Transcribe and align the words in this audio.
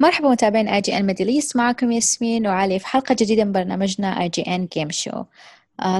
مرحبا 0.00 0.28
متابعين 0.28 0.68
IGN 0.68 1.06
Middle 1.06 1.40
معكم 1.54 1.92
ياسمين 1.92 2.46
وعلي 2.46 2.78
في 2.78 2.86
حلقة 2.86 3.16
جديدة 3.20 3.44
من 3.44 3.52
برنامجنا 3.52 4.22
IGN 4.22 4.68
Game 4.72 4.90
Show 4.90 5.24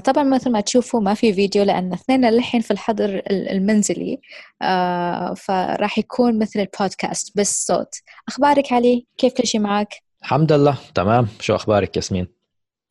طبعا 0.04 0.24
مثل 0.24 0.51
ما 0.51 0.60
تشوفوا 0.60 1.01
ما 1.01 1.14
في 1.14 1.32
فيديو 1.32 1.63
لأن 1.63 1.92
اثنين 1.92 2.31
للحين 2.31 2.60
في 2.60 2.71
الحظر 2.71 3.22
المنزلي. 3.31 4.21
آه 4.63 5.35
فراح 5.35 5.99
يكون 5.99 6.38
مثل 6.38 6.60
البودكاست 6.60 7.37
بس 7.37 7.67
صوت 7.67 7.95
أخبارك 8.28 8.72
علي؟ 8.72 9.06
كيف 9.19 9.32
كل 9.32 9.46
شيء 9.46 9.60
معك؟ 9.60 9.95
الحمد 10.22 10.53
لله 10.53 10.78
تمام. 10.94 11.28
شو 11.40 11.54
أخبارك 11.54 11.96
ياسمين؟ 11.96 12.26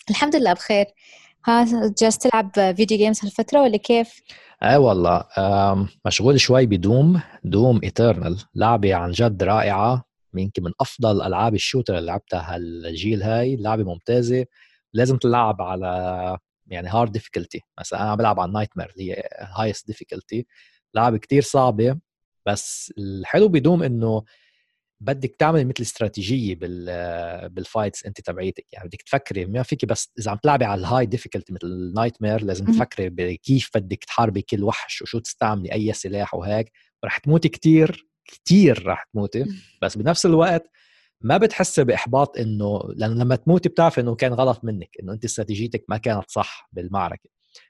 الحمد 0.09 0.35
لله 0.35 0.53
بخير. 0.53 0.85
ها 1.45 1.65
جالس 2.01 2.17
تلعب 2.17 2.51
video 2.53 2.97
games 2.97 3.19
هالفترة 3.23 3.61
ولا 3.61 3.77
كيف؟ 3.77 4.21
إيه 4.63 4.77
والله 4.77 5.23
مشغول 6.05 6.39
شوي 6.39 6.65
ب 6.65 6.77
Doom 6.77 7.21
Doom 7.43 7.79
Eternal 7.83 8.37
لعبة 8.55 8.95
عن 8.95 9.11
جد 9.11 9.43
رائعة. 9.43 10.06
يمكن 10.35 10.63
من 10.63 10.71
أفضل 10.81 11.21
ألعاب 11.21 11.55
ال 11.55 11.60
shooter 11.61 11.97
اللي 11.97 12.07
لعبتها 12.07 12.55
هالجيل 12.55 13.23
هاي 13.23 13.55
لعبة 13.55 13.83
ممتازة. 13.83 14.45
لازم 14.93 15.17
تلعب 15.17 15.61
على 15.61 16.37
يعني 16.67 16.87
hard 16.89 17.11
difficulty 17.11 17.61
مثلا 17.79 18.01
أنا 18.03 18.15
بلعب 18.15 18.39
على 18.39 18.47
ال 18.49 18.69
nightmare 18.77 18.89
اللي 18.97 19.11
هي 19.11 19.23
highest 19.41 19.87
difficulty 19.87 20.45
لعبة 20.95 21.17
كتير 21.17 21.41
صعبة 21.41 21.99
بس 22.45 22.93
الحلو 22.97 23.47
ب 23.47 23.55
Doom 23.55 23.83
إنه 23.83 24.23
بدك 25.01 25.35
تعمل 25.39 25.67
مثل 25.67 25.81
استراتيجية 25.81 26.55
بال 26.55 27.49
بال 27.49 27.63
fights 27.63 28.05
أنت 28.05 28.21
تبعيتك. 28.21 28.65
يعني 28.73 28.87
بدك 28.87 29.01
تفكري 29.01 29.45
ما 29.45 29.63
فيك 29.63 29.85
بس 29.85 30.11
إذا 30.19 30.31
عم 30.31 30.37
تلعبي 30.37 30.65
على 30.65 30.79
ال 30.81 31.05
high 31.05 31.19
difficulty 31.19 31.53
مثل 31.53 31.67
ال 31.67 32.21
nightmare 32.21 32.43
لازم 32.43 32.65
تفكري 32.65 33.09
بكيف 33.09 33.69
بدك 33.75 34.03
تحاربي 34.03 34.41
كل 34.41 34.63
وحش 34.63 35.01
وشو 35.01 35.19
تستعملي 35.19 35.73
أي 35.73 35.93
سلاح 35.93 36.33
وهيك. 36.33 36.71
رح 37.05 37.17
تموتي 37.17 37.49
كتير. 37.49 38.07
كتير 38.27 38.87
رح 38.87 39.03
تموتي 39.13 39.45
بس 39.81 39.97
بنفس 39.97 40.25
الوقت 40.25 40.71
ما 41.21 41.37
بتحسي 41.37 41.83
بإحباط 41.83 42.37
إنه 42.37 42.81
لأن 42.95 43.19
لما 43.19 43.35
تموتي 43.35 43.69
بتعرفي 43.69 44.01
إنه 44.01 44.15
كان 44.15 44.33
غلط 44.33 44.63
منك 44.63 44.89
إنه 45.03 45.13
أنت 45.13 45.25
استراتيجيتك 45.25 45.85
ما 45.89 45.97
كانت 45.97 46.29
صح 46.29 46.69
بالمعركة 46.71 47.29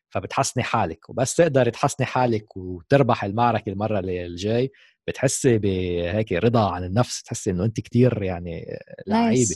فبتحسني 0.10 0.64
حالك 0.64 1.10
وبس 1.10 1.36
تقدري 1.36 1.72
تحسني 1.72 2.06
حالك 2.06 2.58
وتربح 2.58 3.24
المعركة 3.24 3.70
المرة 3.70 4.00
اللي 4.00 4.70
بتحسي 5.08 5.58
بهيك 5.58 6.34
رضا 6.34 6.72
عن 6.72 6.84
النفس 6.84 7.24
تحسي 7.24 7.52
إنه 7.52 7.66
أنت 7.66 7.80
كتير 7.80 8.24
يعني 8.24 8.66
لعيبة. 9.08 9.56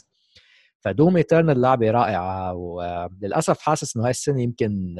فدوم 0.80 1.18
ايترنال 1.18 1.62
لعبة 1.62 1.92
رائعة 1.92 2.54
وللاسف 2.54 3.60
حاسس 3.60 3.96
إنه 3.96 4.06
هاي 4.06 4.12
السنة 4.12 4.42
يمكن 4.42 4.96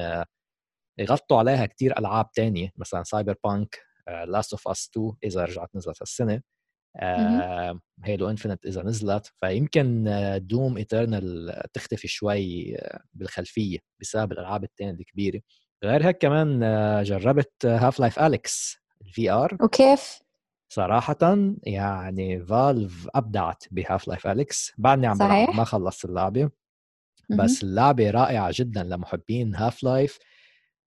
يغطوا 0.98 1.38
عليها 1.40 1.66
كتير 1.66 2.00
ألعاب 2.00 2.32
تانية 2.32 2.72
مثلا 2.78 3.04
Cyberpunk 3.04 3.91
Last 4.08 4.54
of 4.54 4.68
Us 4.68 4.90
2 4.92 5.14
إذا 5.24 5.46
رجعت 5.46 5.70
نزلت 5.76 6.02
هالسنة. 6.02 6.42
Halo 8.04 8.30
Infinite 8.30 8.66
إذا 8.66 8.84
نزلت 8.84 9.32
فيمكن 9.36 10.06
Doom 10.42 10.78
Eternal 10.78 11.62
تختفي 11.74 12.08
شوي 12.08 12.76
آه، 12.78 13.04
بالخلفية 13.14 13.80
بسبب 14.02 14.32
الألعاب 14.32 14.64
الثانية 14.64 14.92
الكبيرة. 14.92 15.42
غير 15.84 16.06
هيك 16.06 16.18
كمان 16.18 16.64
آه، 16.64 17.04
جربت 17.04 17.66
Half-Life 17.66 18.20
Alyx 18.20 18.78
ال 19.02 19.32
VR 19.32 19.58
وكيف 19.62 20.20
صراحة 20.74 21.38
يعني 21.64 22.46
Valve 22.46 23.10
أبدعت 23.16 23.64
ب 23.72 24.08
Half-Life 24.08 24.28
Alyx 24.28 24.72
بعدني 24.78 25.08
عم 25.08 25.18
بلعب 25.18 25.56
ما 25.56 25.64
خلصت 25.64 26.06
اللعبة. 26.06 26.50
بس 27.30 27.64
اللعبة 27.64 28.10
رائعة 28.10 28.52
جدا 28.54 28.84
لمحبين 28.84 29.56
Half-Life 29.56 30.20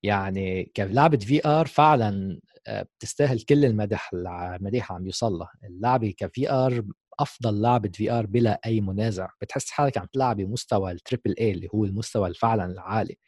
يعني 0.03 0.65
كلعبة 0.77 1.19
VR 1.19 1.67
فعلا 1.67 2.41
بتستاهل 2.69 3.41
كل 3.41 3.65
المدح 3.65 4.11
المديح 4.15 4.93
عم 4.93 5.07
يوصل 5.07 5.33
لها 5.33 5.51
اللعبه 5.65 6.15
ك 6.19 6.51
VR 6.51 6.85
أفضل 7.21 7.61
لعبه 7.63 7.91
VR 7.95 8.27
بلا 8.27 8.61
أي 8.67 8.81
منازع. 8.81 9.29
بتحس 9.43 9.71
حالك 9.71 9.99
عم 9.99 10.07
تلعبي 10.13 10.45
مستوى 10.47 10.93
ال 10.93 10.99
triple 10.99 11.35
A 11.41 11.51
اللي 11.51 11.69
هو 11.75 11.85
المستوى 11.85 12.35
فعلا 12.35 12.65
العالي. 12.73 13.19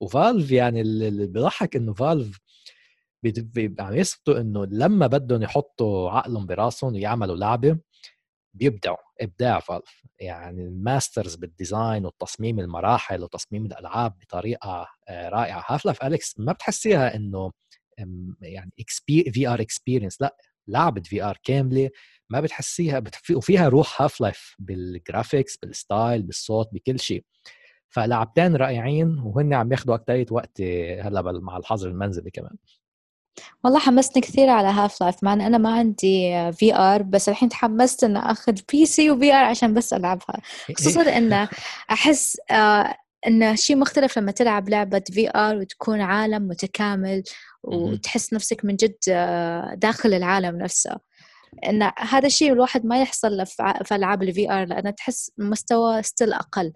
و 0.00 0.08
Valve 0.08 0.50
يعني 0.52 0.80
اللي 0.80 1.26
بيضحك 1.26 1.76
إنه 1.76 1.94
Valve 1.94 2.38
عم 3.80 3.94
يثبتوا 3.94 4.40
إنه 4.40 4.66
لما 4.66 5.06
بدهم 5.06 5.42
يحطوا 5.42 6.10
عقلهم 6.10 6.46
براسهم 6.46 6.94
ويعملوا 6.94 7.36
لعبة 7.36 7.78
بيبدعوا 8.54 8.96
إبداع 9.20 9.60
Valve. 9.60 10.02
يعني 10.20 10.62
ال 10.62 10.71
masters 10.71 11.34
بال 11.36 11.53
design 11.53 12.06
وتصميم 12.06 12.60
المراحل 12.60 13.22
وتصميم 13.22 13.66
الألعاب 13.66 14.18
بطريقة 14.18 14.88
آه، 15.08 15.28
رائعة. 15.28 15.64
Half-Life 15.68 16.04
Alyx 16.04 16.34
ما 16.40 16.52
بتحسيها 16.52 17.16
إنه 17.16 17.52
يعني 18.42 18.72
VR 19.06 19.60
experience 19.60 20.20
لأ 20.22 20.36
لعبة 20.68 21.02
VR 21.02 21.38
كاملة 21.44 21.90
ما 22.30 22.40
بتحسيها 22.40 23.02
وفيها 23.34 23.68
روح 23.68 24.02
Half-Life 24.02 24.54
بال 24.58 24.78
graphics 24.78 25.56
بال 25.56 25.75
style 25.75 26.22
بالصوت 26.22 26.68
بكل 26.72 27.00
شيء. 27.00 27.24
فلعبتين 27.88 28.56
رائعين 28.56 29.18
وهن 29.18 29.54
عم 29.54 29.72
ياخذوا 29.72 29.94
اكثريه 29.94 30.26
وقت 30.30 30.60
هلأ 31.00 31.22
مع 31.22 31.56
الحظر 31.56 31.88
المنزلي 31.88 32.30
كمان. 32.30 32.56
والله 33.64 33.78
حمستني 33.78 34.22
كثير 34.22 34.48
على 34.48 34.68
Half-Life 34.68 35.24
مع 35.24 35.32
ان 35.32 35.40
أنا 35.40 35.58
ما 35.58 35.74
عندي 35.74 36.52
VR 36.52 37.02
بس 37.02 37.28
الحين 37.28 37.48
تحمست 37.48 38.04
ان 38.04 38.16
آخذ 38.16 38.54
PC 38.72 38.86
و 38.86 39.10
VR 39.10 39.44
عشان 39.44 39.74
بس 39.74 39.92
ألعبها. 39.92 40.40
خصوصا 40.76 41.02
ان 41.02 41.32
أحس 41.90 42.36
آه، 42.50 42.94
إنه 43.26 43.54
شيء 43.54 43.76
مختلف 43.76 44.18
لما 44.18 44.32
تلعب 44.32 44.68
لعبة 44.68 45.02
VR 45.10 45.56
وتكون 45.56 46.00
عالم 46.00 46.48
متكامل. 46.48 47.22
وتحس 47.62 48.32
نفسك 48.32 48.64
من 48.64 48.76
جد 48.76 48.96
آه، 49.10 49.74
داخل 49.74 50.14
العالم 50.14 50.58
نفسه. 50.58 50.96
إن 51.66 51.90
هذا 51.98 52.26
الشيء 52.26 52.52
الواحد 52.52 52.86
ما 52.86 53.00
يحصل 53.02 53.46
في 53.84 53.94
ألعاب 53.94 54.22
ال 54.22 54.52
VR 54.52 54.64
لأنه 54.64 54.90
تحس 54.90 55.32
مستوى 55.38 56.02
still 56.02 56.32
أقل 56.32 56.72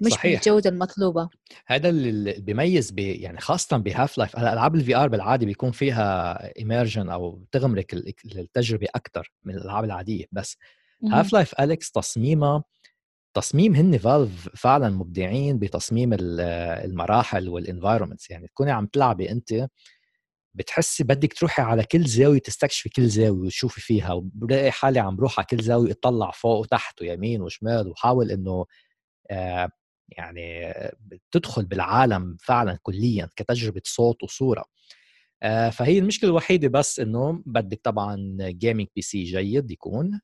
مش 0.00 0.12
صحيح. 0.12 0.32
بالجودة 0.34 0.70
المطلوبة. 0.70 1.28
هذا 1.66 1.88
اللي 1.88 2.32
بيميز 2.32 2.90
ب 2.90 2.98
يعني 2.98 3.40
خاصة 3.40 3.76
ب 3.76 4.18
Half-Life 4.18 4.36
الألعاب 4.36 4.74
ال 4.74 4.96
VR 4.96 5.08
بالعاده 5.08 5.46
بيكون 5.46 5.70
فيها 5.70 6.38
immersion 6.58 7.10
أو 7.10 7.44
تغمرك 7.52 7.94
التجربه 8.24 8.86
أكثر 8.94 9.32
من 9.44 9.54
الألعاب 9.54 9.84
العادية. 9.84 10.24
بس 10.32 10.56
Half-Life 11.12 11.60
Alyx 11.60 11.90
تصميمها 11.90 12.64
تصميم 13.34 13.74
هن 13.74 13.98
Valve 13.98 14.48
فعلا 14.56 14.90
مبدعين 14.90 15.58
بتصميم 15.58 16.10
المراحل 16.20 17.48
وال 17.48 17.60
environments 17.60 18.30
يعني 18.30 18.46
تكوني 18.46 18.70
عم 18.70 18.86
تلعبي 18.86 19.30
أنت 19.30 19.68
بتحسي 20.54 21.04
بدك 21.04 21.32
تروحي 21.32 21.62
على 21.62 21.84
كل 21.84 22.04
زاوية 22.06 22.38
تستكشفي 22.40 22.88
كل 22.88 23.06
زاوية 23.08 23.46
وتشوفي 23.46 23.80
فيها 23.80 24.12
وبلاقي 24.12 24.70
حالي 24.70 24.98
عم 25.00 25.16
بروح 25.16 25.38
على 25.38 25.46
كل 25.50 25.62
زاوية 25.62 25.92
اطلع 25.92 26.30
فوق 26.30 26.58
وتحت 26.60 27.02
ويمين 27.02 27.42
وشمال 27.42 27.88
وحاول 27.88 28.30
إنه 28.30 28.66
آه 29.30 29.70
يعني 30.08 30.74
تدخل 31.32 31.64
بالعالم 31.66 32.36
فعلا 32.40 32.78
كليا 32.82 33.28
كتجربة 33.36 33.82
صوت 33.84 34.22
وصورة. 34.22 34.64
آه 35.42 35.70
فهي 35.70 35.98
المشكلة 35.98 36.30
الوحيدة 36.30 36.68
بس 36.68 37.00
إنه 37.00 37.42
بدك 37.46 37.80
طبعا 37.84 38.36
gaming 38.40 38.86
PC 38.96 39.24
جيد 39.24 39.70
يكون. 39.70 40.20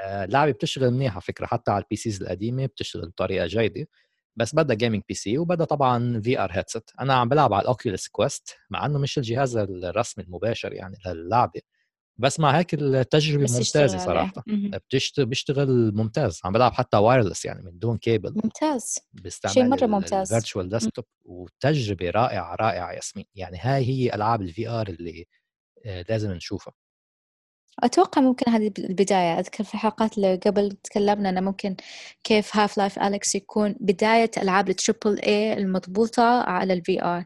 آه 0.00 0.26
لعبة 0.26 0.52
بتشتغل 0.52 0.90
منيحة 0.90 1.20
فكرة 1.20 1.46
حتى 1.46 1.70
على 1.70 1.82
ال 1.84 1.96
PCs 1.96 2.22
القديمة 2.22 2.66
بتشتغل 2.66 3.08
بطريقة 3.08 3.46
جيدة. 3.46 3.86
بس 4.36 4.54
بدها 4.54 4.76
gaming 4.76 5.02
PC 5.08 5.38
وبدها 5.38 5.66
طبعا 5.66 6.20
VR 6.20 6.52
headset 6.52 6.90
أنا 7.00 7.14
عم 7.14 7.28
بلعب 7.28 7.52
على 7.52 7.62
ال 7.62 7.69
Oculus 7.69 8.08
Quest 8.08 8.56
مع 8.70 8.86
إنه 8.86 8.98
مش 8.98 9.18
الجهاز 9.18 9.56
الرسمي 9.56 10.24
المباشر 10.24 10.72
يعني 10.72 10.96
للعبه 11.06 11.60
بس 12.18 12.40
مع 12.40 12.58
هيك 12.58 12.74
التجربة 12.74 13.46
ممتازة 13.52 13.98
صراحة. 13.98 14.32
بتشتغل 14.78 15.26
بيشتغل 15.26 15.94
ممتاز. 15.94 16.40
عم 16.44 16.52
بلعب 16.52 16.72
حتى 16.72 16.96
wireless 16.96 17.44
يعني 17.44 17.62
من 17.62 17.78
دون 17.78 17.98
كيبل 17.98 18.32
ممتاز. 18.44 18.98
شيء 19.54 19.64
مرة 19.64 19.86
ممتاز. 19.86 20.28
Virtual 20.32 20.68
Desktop 20.68 21.04
وتجربة 21.24 22.10
رائعة 22.10 22.54
رائعة 22.54 22.92
ياسمين. 22.92 23.24
يعني 23.34 23.58
هاي 23.58 23.84
هي 23.84 24.14
العاب 24.14 24.42
ال 24.42 24.68
VR 24.68 24.88
اللي 24.88 25.26
آه، 25.86 26.04
لازم 26.08 26.30
نشوفها. 26.32 26.72
أتوقع 27.80 28.22
ممكن 28.22 28.50
هذه 28.50 28.72
البداية. 28.78 29.38
أذكر 29.38 29.64
في 29.64 29.74
الحلقات 29.74 30.16
اللي 30.16 30.36
قبل 30.36 30.72
تكلمنا 30.84 31.28
أنه 31.28 31.40
ممكن 31.40 31.76
كيف 32.24 32.56
Half-Life 32.56 32.98
Alyx 32.98 33.34
يكون 33.34 33.76
بداية 33.80 34.30
ألعاب 34.38 34.68
ال 34.68 34.75
triple 34.75 35.20
A 35.20 35.52
المضبوطة 35.52 36.42
على 36.42 36.72
ال 36.72 37.02
VR 37.02 37.24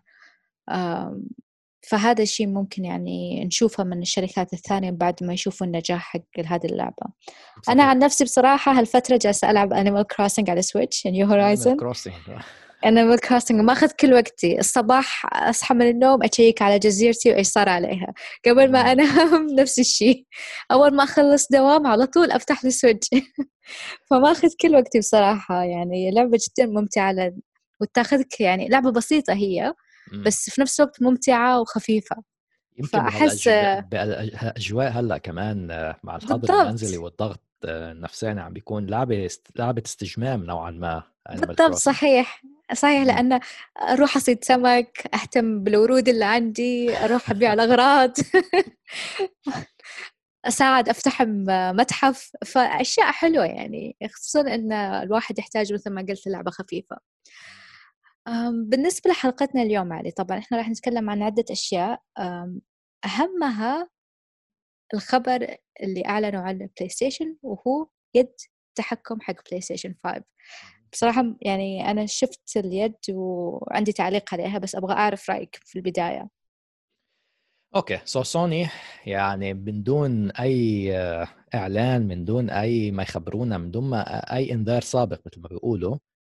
فهذا 1.89 2.23
الشيء 2.23 2.47
ممكن 2.47 2.85
يعني 2.85 3.45
نشوفه 3.45 3.85
من 3.85 4.03
الشركات 4.03 4.53
الثانية 4.53 4.91
بعد 4.91 5.25
ما 5.25 5.33
يشوفوا 5.33 5.67
النجاح 5.67 6.01
حق 6.01 6.47
هذه 6.47 6.65
اللعبة. 6.67 7.07
بصحيح. 7.63 7.71
أنا 7.71 7.83
عن 7.83 7.99
نفسي 7.99 8.25
بصراحة 8.25 8.73
هالفترة 8.79 9.19
جالسة 9.23 9.51
ألعب 9.51 9.73
Animal 9.73 10.03
Crossing 10.03 10.51
على 10.51 10.63
Switch 10.63 11.07
New 11.07 11.27
Horizons 11.27 11.77
Animal 12.87 13.21
Crossing 13.21 13.61
ما 13.61 13.73
اخذ 13.73 13.91
كل 14.01 14.13
وقتي. 14.13 14.59
الصباح 14.59 15.27
أصحى 15.33 15.75
من 15.75 15.89
النوم 15.91 16.23
أ 16.23 16.29
check 16.29 16.63
على 16.63 16.79
جزيرتي 16.79 17.31
وإيش 17.31 17.47
صار 17.47 17.69
عليها. 17.69 18.15
قبل 18.47 18.73
ما 18.73 18.79
أنام 18.79 19.47
نفس 19.61 19.79
الشيء 19.79 20.27
أول 20.73 20.95
ما 20.95 21.05
أخلص 21.05 21.49
دوام 21.53 21.87
على 21.87 22.07
طول 22.07 22.31
أفتح 22.31 22.65
لي 22.65 22.71
Switch 22.71 23.09
فما 24.11 24.33
اخذ 24.33 24.49
كل 24.61 24.75
وقتي 24.75 24.99
بصراحة. 24.99 25.63
يعني 25.65 26.11
لعبة 26.11 26.39
جدا 26.49 26.67
ممتعة 26.71 27.33
وتاخذك 27.81 28.41
يعني 28.41 28.69
لعبة 28.69 28.93
بسيطة 28.93 29.33
هي 29.33 29.75
بس 30.25 30.51
في 30.51 30.61
نفس 30.61 30.81
الوقت 30.81 31.03
ممتعة 31.03 31.61
وخفيفة. 31.61 32.17
يمكن 32.79 32.99
فأحس 32.99 33.49
بالاجواء 33.49 34.89
هلأ 34.89 35.19
كمان 35.19 35.67
مع 36.05 36.17
الحظر 36.17 36.63
المنزلي 36.63 36.99
والضغط 36.99 37.41
النفساني 37.65 38.41
عم 38.41 38.53
بيكون 38.53 38.87
لعبة 38.87 39.29
لعبة 39.57 39.83
استجمام 39.87 40.45
نوعا 40.45 40.71
ما. 40.71 41.03
بالضبط 41.31 41.75
صحيح. 41.75 42.43
صحيح 42.75 43.03
لأن 43.03 43.41
أروح 43.81 44.17
أصيد 44.17 44.45
سمك 44.45 45.03
أهتم 45.15 45.65
بالورود 45.65 46.09
اللي 46.09 46.25
عندي 46.25 46.99
أروح 46.99 47.31
أبيع 47.31 47.53
الأغراض. 47.53 48.13
أساعد 50.45 50.89
أفتح 50.89 51.23
متحف. 51.49 52.33
فأشياء 52.47 53.13
حلوة 53.13 53.45
يعني 53.45 53.97
خصوصا 54.15 54.41
أن 54.41 54.73
الواحد 54.73 55.39
يحتاج 55.39 55.73
مثل 55.73 55.91
ما 55.91 56.03
قلت 56.09 56.27
لعبة 56.27 56.51
خفيفة. 56.51 56.97
بالنسبة 58.69 59.11
لحلقتنا 59.11 59.63
اليوم 59.63 59.93
علي 59.93 60.11
طبعا 60.11 60.39
إحنا 60.39 60.59
راح 60.59 60.69
نتكلم 60.69 61.11
عن 61.11 61.23
عدة 61.23 61.45
أشياء. 61.51 62.03
أهمها 63.05 63.89
الخبر 64.95 65.57
اللي 65.83 66.07
أعلنوا 66.07 66.41
عنه 66.43 66.69
PlayStation 66.79 67.37
وهو 67.43 67.87
يد 68.15 68.33
تحكم 68.75 69.21
حق 69.21 69.35
PlayStation 69.51 69.95
5 70.05 70.23
بصراحة 70.97 71.25
يعني 71.43 71.91
أنا 71.91 72.07
شفت 72.07 72.57
اليد 72.57 72.95
وعندي 73.11 73.93
تعليق 73.93 74.35
عليها 74.35 74.59
بس 74.59 74.75
أبغى 74.77 74.95
أعرف 74.95 75.31
رأيك 75.31 75.61
في 75.65 75.77
البداية. 75.77 76.29
okay 77.77 78.01
so 78.05 78.23
سوني 78.23 78.67
يعني 79.07 79.55
من 79.55 79.83
دون 79.83 80.31
أي 80.31 80.93
إعلان 81.55 82.09
من 82.09 82.25
دون 82.25 82.51
أي 82.51 82.91
ما 82.91 83.03
يخبرونا 83.03 83.59
من 83.59 83.71
دون 83.71 83.91
ما 83.91 84.03
أي 84.37 84.53
إنذار 84.53 84.81
سابق 84.83 85.21
مثل 85.27 85.41
ما 85.41 85.49
بيقولوا 85.49 85.97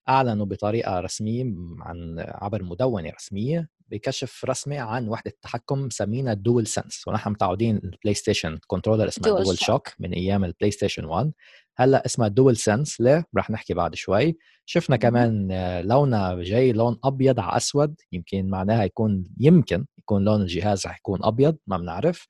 أعلنوا 0.10 0.46
بطريقة 0.46 1.00
رسمية 1.00 1.44
عن 1.82 2.16
عبر 2.20 2.64
مدونة 2.64 3.10
رسمية 3.10 3.70
بكشف 3.92 4.46
رسمي 4.46 4.78
عن 4.78 5.08
وحدة 5.08 5.34
تحكم 5.42 5.90
اسمها 5.90 6.34
DualSense 6.34 7.08
ونحن 7.08 7.30
متعودين 7.30 7.78
ال 7.84 8.14
PlayStation 8.14 8.60
controller 8.68 9.08
اسمه 9.08 9.44
DualShock 9.44 9.88
من 10.00 10.14
أيام 10.14 10.46
ال 10.46 10.72
PlayStation 10.72 11.06
1 11.06 11.32
هلأ 11.78 12.06
اسمها 12.06 12.28
DualSense 12.28 13.02
ليه؟ 13.02 13.26
رح 13.38 13.50
نحكي 13.50 13.74
بعد 13.74 13.96
شوي. 13.96 14.38
شفنا 14.66 14.96
كمان 14.96 15.48
لونها 15.82 16.36
جاي 16.44 16.72
لون 16.72 17.00
أبيض 17.04 17.40
على 17.40 17.58
أسود 17.58 17.96
يمكن 18.12 18.50
معناها 18.50 18.84
يكون 18.84 19.24
يمكن 19.40 19.86
يكون 19.98 20.26
لون 20.26 20.42
الجهاز 20.42 20.88
رح 20.88 20.98
يكون 20.98 21.20
أبيض 21.24 21.58
ما 21.68 21.78
بنعرف. 21.78 22.28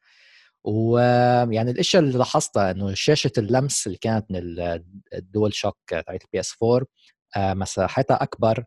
ويعني 0.64 1.72
الإشياء 1.72 2.04
اللي 2.04 2.18
لاحظتها 2.18 2.72
إنه 2.72 2.94
شاشة 2.94 3.32
اللمس 3.38 3.88
اللي 3.88 3.98
كانت 3.98 4.32
من 4.32 4.40
ال 5.14 5.54
DualShock 5.54 5.78
تاعت 5.88 6.24
ال 6.26 6.40
PS 6.40 6.54
4 6.64 6.86
مساحتها 7.38 8.24
أكبر 8.24 8.64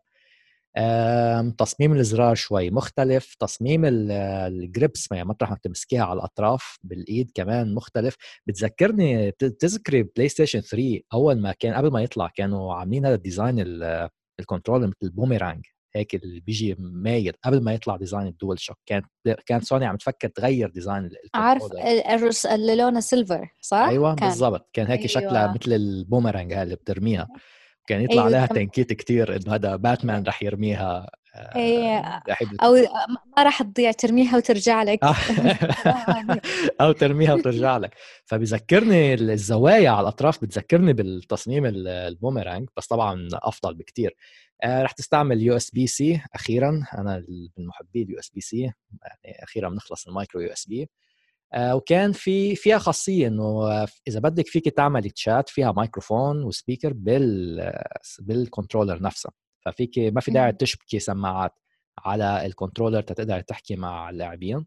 تصميم 1.57 1.93
الزرار 1.93 2.35
شوي 2.35 2.69
مختلف 2.69 3.35
تصميم 3.39 3.81
ال 3.85 4.05
grips 4.05 5.07
مطرح 5.11 5.49
ما 5.49 5.55
بتمسكيها 5.55 6.03
على 6.03 6.17
الأطراف 6.17 6.77
بالإيد 6.83 7.31
كمان 7.35 7.73
مختلف. 7.73 8.15
بتذكرني 8.47 9.31
بتذكري 9.31 10.03
PlayStation 10.03 10.59
3 10.59 10.99
أول 11.13 11.41
ما 11.41 11.51
كان 11.59 11.73
قبل 11.73 11.91
ما 11.91 12.01
يطلع 12.01 12.31
كانوا 12.35 12.73
عاملين 12.73 13.05
هذا 13.05 13.15
ال 13.15 13.21
design 13.21 13.55
ال 14.39 14.45
control 14.45 14.87
مثل 14.87 14.95
البوميرانج 15.03 15.65
هيك 15.95 16.15
اللي 16.15 16.39
بيجي 16.39 16.75
مايل 16.79 17.33
قبل 17.43 17.63
ما 17.63 17.73
يطلع 17.73 17.95
design 17.95 18.27
ال 18.27 18.59
DualShock 18.59 18.77
كانت 18.85 19.05
كانت 19.45 19.63
سوني 19.63 19.85
عم 19.85 19.95
تفكر 19.95 20.27
تغير 20.27 20.69
design 20.69 21.09
عارف 21.33 21.63
اللي 22.45 22.75
لونه 22.75 22.99
silver 22.99 23.49
صح؟ 23.61 23.77
أيوه 23.77 24.13
بالضبط. 24.13 24.69
كان 24.73 24.87
هيك 24.87 24.99
أيوة. 24.99 25.07
شكلها 25.07 25.47
مثل 25.47 25.73
البوميرانج 25.73 26.53
اللي 26.53 26.75
بترميها. 26.75 27.27
كان 27.87 28.01
يطلع 28.01 28.13
أيوة. 28.13 28.25
عليها 28.25 28.45
تنكيت 28.45 28.93
كثير 28.93 29.35
إنه 29.35 29.55
هذا 29.55 29.75
باتمان 29.75 30.23
رح 30.23 30.43
يرميها 30.43 31.09
أيه. 31.55 32.23
أو 32.63 32.73
ما 33.37 33.43
راح 33.43 33.61
تضيع 33.61 33.91
ترميها 33.91 34.37
وترجع 34.37 34.83
لك 34.83 35.03
آه. 35.03 35.15
أو 36.81 36.91
ترميها 36.91 37.33
وترجع 37.33 37.77
لك 37.77 37.95
فبذكرني 38.25 39.13
الزوايا 39.13 39.89
على 39.89 40.01
الأطراف 40.01 40.41
بتذكرني 40.41 40.93
بالتصميم 40.93 41.65
البوميرانج 41.65 42.69
بس 42.77 42.87
طبعا 42.87 43.29
أفضل 43.33 43.73
بكثير 43.73 44.15
آه 44.63 44.83
رح 44.83 44.91
تستعمل 44.91 45.41
USB-C 45.41 46.21
أخيرا 46.35 46.87
أنا 46.97 47.25
من 47.57 47.65
محبي 47.67 48.01
ال 48.03 48.19
USB-C 48.19 48.59
يعني 48.59 49.43
أخيرا 49.43 49.69
بنخلص 49.69 50.07
ال 50.07 50.13
micro 50.13 50.41
USB 50.41 50.89
وكان 51.57 52.11
في 52.11 52.55
فيها 52.55 52.77
خاصية 52.77 53.27
إنه 53.27 53.67
إذا 54.07 54.19
بدك 54.19 54.47
فيك 54.47 54.69
تعملي 54.69 55.09
تشات 55.09 55.49
فيها 55.49 55.71
مايكروفون 55.71 56.43
و 56.43 56.49
speaker 56.49 56.93
بال 56.93 57.73
بال 58.19 58.33
controller 58.33 59.01
نفسها 59.01 59.31
ففيك 59.65 59.99
ما 59.99 60.21
في 60.21 60.31
داعي 60.31 60.51
تشبكي 60.51 60.99
سماعات 60.99 61.51
على 61.99 62.45
ال 62.45 62.50
controller 62.50 63.01
تقدر 63.01 63.41
تحكي 63.41 63.75
مع 63.75 64.09
اللاعبين. 64.09 64.65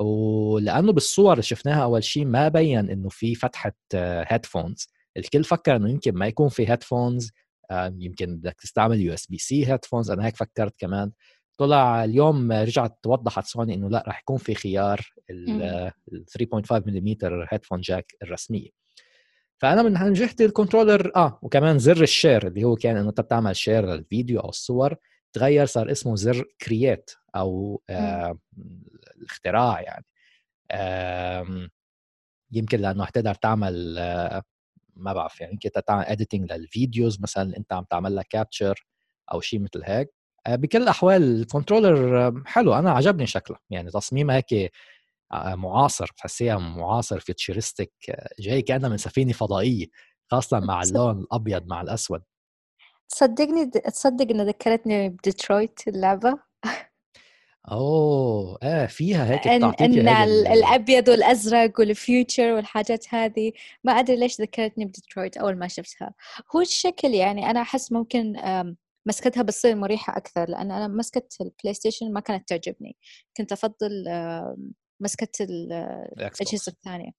ولأنه 0.00 0.92
بالصور 0.92 1.32
اللي 1.32 1.42
شفناها 1.42 1.84
أول 1.84 2.04
شيء 2.04 2.24
ما 2.24 2.48
بين 2.48 2.90
إنه 2.90 3.08
في 3.08 3.34
فتحة 3.34 3.72
headphones 3.94 4.88
الكل 5.16 5.44
فكر 5.44 5.76
إنه 5.76 5.90
يمكن 5.90 6.14
ما 6.14 6.26
يكون 6.26 6.48
في 6.48 6.70
headphones 6.70 7.30
آه، 7.70 7.94
يمكن 7.98 8.36
بدك 8.36 8.56
تستعمل 8.60 9.00
USB-C 9.00 9.66
headphones 9.72 10.10
أنا 10.10 10.26
هيك 10.26 10.36
فكرت 10.36 10.74
كمان. 10.78 11.12
طلع 11.58 12.04
اليوم 12.04 12.52
رجعت 12.52 12.98
توضحت 13.02 13.44
سوني 13.46 13.74
إنه 13.74 13.88
لأ 13.90 14.04
راح 14.06 14.20
يكون 14.20 14.36
في 14.36 14.54
خيار 14.54 15.12
ال 15.30 15.92
3.5 16.26 16.82
ملم 16.86 17.16
headphone 17.50 17.80
jack 17.80 18.14
الرسمية. 18.22 18.70
فأنا 19.58 19.82
من 19.82 20.12
جهتي 20.12 20.44
ال 20.44 20.50
controller 20.50 21.12
آه 21.16 21.38
وكمان 21.42 21.78
زر 21.78 22.02
ال 22.02 22.09
share 22.09 22.46
اللي 22.46 22.64
هو 22.64 22.76
كان 22.76 22.96
إنه 22.96 23.08
أنت 23.08 23.20
بتعمل 23.20 23.56
share 23.56 23.86
للفيديو 23.86 24.40
أو 24.40 24.48
الصور 24.48 24.96
تغير 25.32 25.66
صار 25.66 25.90
اسمه 25.90 26.16
زر 26.16 26.44
create 26.62 27.10
أو 27.36 27.82
آه 27.90 28.38
الاختراع 29.16 29.80
يعني. 29.80 30.04
آه 30.70 31.68
يمكن 32.52 32.80
لأنه 32.80 33.04
حتقدر 33.04 33.34
تعمل 33.34 33.98
آه 33.98 34.42
ما 34.96 35.12
بعرف 35.12 35.40
يعني 35.40 35.52
يمكن 35.52 35.70
تعمل 35.86 36.04
editing 36.04 36.52
لل 36.52 36.69
videos 36.69 37.20
مثلا 37.20 37.56
أنت 37.56 37.72
عم 37.72 37.84
تعمل 37.84 38.14
لها 38.14 38.24
capture 38.30 38.86
أو 39.32 39.40
شيء 39.40 39.60
مثل 39.60 39.82
هيك. 39.84 40.10
بكل 40.48 40.82
الأحوال 40.82 41.40
ال 41.40 41.48
controller 41.48 42.32
حلو 42.46 42.74
أنا 42.74 42.90
عجبني 42.90 43.26
شكله. 43.26 43.56
يعني 43.70 43.90
تصميمه 43.90 44.34
هيك 44.34 44.72
آه، 45.32 45.54
معاصر 45.54 46.04
بتحسيها 46.04 46.58
معاصر 46.58 47.20
futuristic 47.20 47.92
آه، 48.10 48.28
جاي 48.38 48.62
كانها 48.62 48.88
من 48.88 48.96
سفينة 48.96 49.32
فضائية 49.32 49.86
خاصة 50.30 50.60
مع 50.60 50.82
اللون 50.82 51.18
الأبيض 51.18 51.66
مع 51.66 51.80
الأسود. 51.80 52.22
تصدقني 53.08 53.66
تصدق 53.70 54.30
انها 54.30 54.44
ذكرتني 54.44 55.08
بديترويت 55.08 55.80
اللعبة؟ 55.88 56.38
أوه 57.70 58.58
آه 58.62 58.86
فيها 58.86 59.30
هيك 59.30 59.48
إن, 59.48 59.64
إن 59.64 60.08
الأبيض 60.46 61.08
والأزرق 61.08 61.80
وال 61.80 61.98
future 61.98 62.52
والحاجات 62.52 63.14
هذه. 63.14 63.52
ما 63.84 63.92
أدري 63.92 64.16
ليش 64.16 64.40
ذكرتني 64.40 64.84
بديترويت 64.84 65.36
أول 65.36 65.58
ما 65.58 65.68
شفتها. 65.68 66.14
هو 66.56 66.60
الشكل 66.60 67.08
يعني 67.08 67.50
أنا 67.50 67.60
أحس 67.62 67.92
ممكن 67.92 68.36
مسكتها 69.06 69.42
بتصير 69.42 69.76
مريحة 69.76 70.16
أكثر 70.16 70.50
لأن 70.50 70.70
أنا 70.70 70.88
مسكة 70.88 71.28
ال 71.40 71.74
PlayStation 71.74 72.12
ما 72.12 72.20
كانت 72.20 72.48
تعجبني. 72.48 72.96
كنت 73.36 73.52
أفضل 73.52 73.90
مسكة 75.00 75.44
الأجهزة 75.44 76.72
الثانية. 76.72 77.10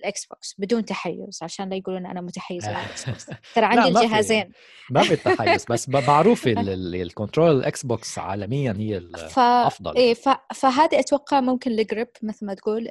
ال 0.00 0.26
Xbox 0.26 0.54
بدون 0.58 0.84
تحيز 0.84 1.38
عشان 1.42 1.68
لا 1.68 1.76
يقولون 1.76 2.06
أنا 2.06 2.20
متحيزة 2.20 2.70
لل 2.70 3.08
Xbox 3.08 3.26
ترى 3.54 3.64
عندي 3.64 3.88
الجهازين. 3.88 4.52
ما 4.90 5.02
في 5.02 5.16
تحيز 5.16 5.64
بس 5.70 5.88
معروف 5.88 6.46
ال 6.46 6.58
control 6.58 7.38
ال 7.38 7.50
Xbox 7.58 8.18
عالميا 8.18 8.74
هي 8.78 8.96
الافضل 8.96 9.96
إيه 9.96 10.14
فهذه 10.54 11.00
أتوقع 11.00 11.40
ممكن 11.40 11.70
ال 11.70 11.78
grip 11.78 12.08
مثل 12.22 12.46
ما 12.46 12.54
تقول 12.54 12.88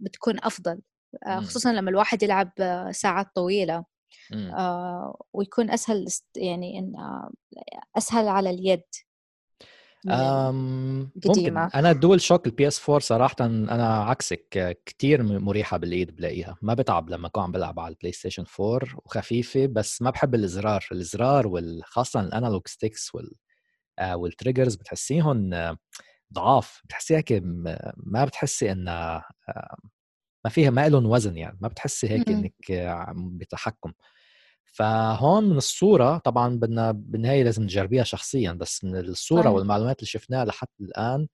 بتكون 0.00 0.38
أفضل 0.42 0.80
آه، 1.26 1.40
خصوصا 1.40 1.72
لما 1.72 1.90
الواحد 1.90 2.22
يلعب 2.22 2.52
ساعات 2.90 3.26
طويلة. 3.34 3.84
آه 4.32 5.24
ويكون 5.32 5.70
أسهل 5.70 6.06
يعني 6.36 6.78
إن 6.78 6.96
آه، 6.96 7.30
أسهل 7.96 8.28
على 8.28 8.50
اليد. 8.50 8.82
أم 10.08 11.10
ممكن. 11.26 11.56
أنا 11.56 11.90
ال 11.90 12.20
DualShock 12.20 12.46
ال 12.46 12.68
PS 12.68 12.80
4 12.88 12.98
صراحة 13.00 13.36
أنا 13.40 14.04
عكسك 14.04 14.76
كثير 14.86 15.22
مريحة 15.22 15.76
بالإيد 15.76 16.16
بلاقيها. 16.16 16.56
ما 16.62 16.74
بتعب 16.74 17.10
لما 17.10 17.26
أكون 17.26 17.42
عم 17.42 17.52
بلعب 17.52 17.80
على 17.80 17.92
ال 17.92 18.12
PlayStation 18.12 18.44
4 18.60 18.80
وخفيفة 19.04 19.66
بس 19.66 20.02
ما 20.02 20.10
بحب 20.10 20.34
الإزرار. 20.34 20.84
الإزرار 20.92 21.46
وخاصه 21.46 22.20
ال 22.20 22.27
analog 22.27 22.66
sticks 22.66 23.14
وال 23.14 23.32
آه 23.98 24.16
وال 24.16 24.28
triggers 24.28 24.74
بتحسيهم 24.74 25.50
ضعاف. 26.32 26.82
بتحسيها 26.84 27.18
هيك 27.18 27.42
ما 27.96 28.24
بتحسي 28.24 28.72
انها 28.72 29.24
ما 30.44 30.50
فيها 30.50 30.70
ما 30.70 30.88
لهم 30.88 31.06
وزن 31.06 31.36
يعني. 31.36 31.58
ما 31.60 31.68
بتحسي 31.68 32.08
هيك 32.10 32.28
إنك 32.28 32.54
بتحكم. 33.16 33.92
فهون 34.76 35.44
من 35.44 35.56
الصورة 35.56 36.18
طبعا 36.18 36.56
بدنا 36.56 36.92
بالنهاية 36.92 37.42
لازم 37.42 37.62
نجربيها 37.62 38.04
شخصيا 38.04 38.52
بس 38.52 38.84
من 38.84 38.96
الصورة 38.96 39.42
صحيح. 39.42 39.52
والمعلومات 39.52 39.98
اللي 39.98 40.06
شفناها 40.06 40.44
لحد 40.44 40.68
الآن 40.80 41.28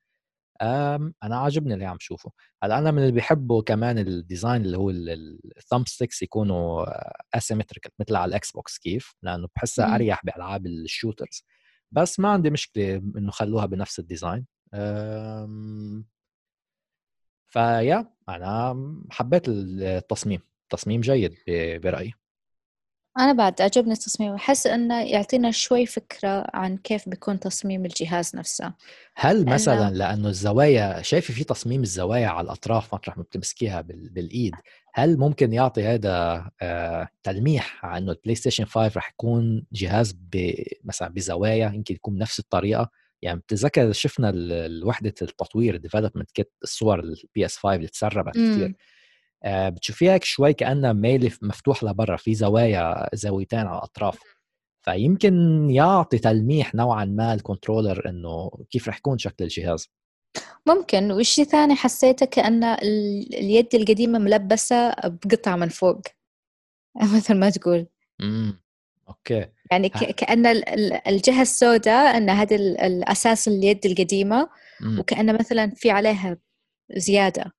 أنا 1.23 1.37
عاجبني 1.37 1.75
اللي 1.75 1.85
عم 1.85 1.97
شوفه. 2.01 2.31
هلأ 2.63 2.79
أنا 2.79 2.91
من 2.91 2.99
اللي 2.99 3.13
بيحبوا 3.13 3.63
كمان 3.63 3.99
ال 3.99 4.08
design 4.08 4.64
اللي 4.65 4.77
هو 4.77 4.91
ال 4.91 5.07
thumb 5.07 5.88
sticks 5.88 6.23
يكونوا 6.23 6.87
asymmetrical 7.37 7.91
مثل 8.01 8.17
على 8.17 8.29
ال 8.29 8.52
Xbox 8.52 8.79
كيف 8.79 9.15
لأنه 9.23 9.49
بحسها 9.57 9.95
أريح 9.95 10.25
بألعاب 10.25 10.67
ال 10.67 10.74
shooters. 10.74 11.45
بس 11.93 12.21
ما 12.21 12.29
عندي 12.29 12.51
مشكلة 12.51 12.97
إنه 12.97 13.31
خلوها 13.31 13.67
بنفس 13.67 13.99
ال 13.99 14.05
design. 14.05 14.47
فأنا 17.52 18.76
حبيت 19.11 19.43
التصميم. 19.49 20.41
تصميم 20.71 21.01
جيد 21.01 21.35
برأيي. 21.83 22.15
أنا 23.19 23.33
بعد 23.33 23.62
عجبني 23.62 23.92
التصميم 23.92 24.35
أحس 24.35 24.66
إنه 24.66 25.02
يعطينا 25.02 25.50
شوي 25.50 25.87
فكرة 25.87 26.47
عن 26.54 26.76
كيف 26.76 27.09
بيكون 27.09 27.40
تصميم 27.40 27.85
الجهاز 27.85 28.37
نفسه. 28.37 28.75
هل 29.14 29.47
مثلا 29.47 29.90
لأنه 29.90 30.28
الزوايا 30.28 31.02
شايفة 31.02 31.35
في 31.35 31.45
تصميم 31.45 31.83
الزوايا 31.83 32.26
على 32.26 32.45
الأطراف 32.45 32.95
مطرح 32.95 33.16
ما 33.16 33.23
بتمسكيها 33.23 33.81
بالإيد 33.81 34.54
هل 34.95 35.19
ممكن 35.19 35.52
يعطي 35.52 35.83
هذا 35.83 36.50
آه 36.62 37.09
تلميح 37.23 37.85
عن 37.85 38.02
إنه 38.02 38.12
ال 38.12 38.35
PlayStation 38.35 38.64
5 38.64 38.99
رح 38.99 39.11
يكون 39.11 39.66
جهاز 39.73 40.19
مثلا 40.85 41.09
بزوايا 41.09 41.73
يمكن 41.75 41.95
يكون 41.95 42.14
بنفس 42.14 42.38
الطريقة؟ 42.38 42.90
يعني 43.23 43.38
بتذكر 43.38 43.92
شفنا 43.92 44.31
الوحده 44.35 45.14
التطوير 45.23 45.75
ال 45.75 45.79
development 45.79 46.31
kit 46.31 46.52
الصور 46.62 47.00
ال 47.00 47.47
PS 47.47 47.57
5 47.57 47.75
اللي 47.75 47.88
تسربت 47.88 48.35
كثير 48.35 48.75
آه 49.45 49.69
بتشوفيها 49.69 50.19
شوي 50.23 50.53
كأنها 50.53 50.93
ميل 50.93 51.35
مفتوح 51.43 51.85
لبرا 51.85 52.17
في 52.17 52.35
زوايا 52.35 53.09
زاويتين 53.15 53.59
على 53.59 53.79
الأطراف. 53.79 54.19
فيمكن 54.85 55.67
يعطي 55.71 56.19
تلميح 56.19 56.75
نوعا 56.75 57.05
ما 57.05 57.35
ال 57.35 57.41
controller 57.41 58.09
إنه 58.09 58.51
كيف 58.71 58.89
رح 58.89 58.99
يكون 58.99 59.19
شكل 59.19 59.45
الجهاز. 59.45 59.89
ممكن. 60.67 61.13
والشيء 61.13 61.45
ثاني 61.45 61.75
حسيته 61.75 62.27
كأن 62.27 62.65
اليد 62.65 63.75
القديمة 63.75 64.19
ملبسة 64.19 64.91
بقطعة 64.91 65.57
من 65.57 65.69
فوق. 65.69 66.01
مثل 67.17 67.35
ما 67.35 67.51
تقول. 67.51 67.87
امم 68.21 68.63
okay. 69.09 69.47
يعني 69.71 69.89
كأن 69.89 70.47
الجهة 71.09 71.43
السوداء 71.43 72.17
أن 72.17 72.31
هذا 72.31 72.57
الأساس 72.57 73.49
اليد 73.49 73.87
القديمة. 73.87 74.49
وكأن 74.99 75.35
مثلا 75.35 75.71
في 75.71 75.91
عليها 75.91 76.39
زيادة. 76.97 77.53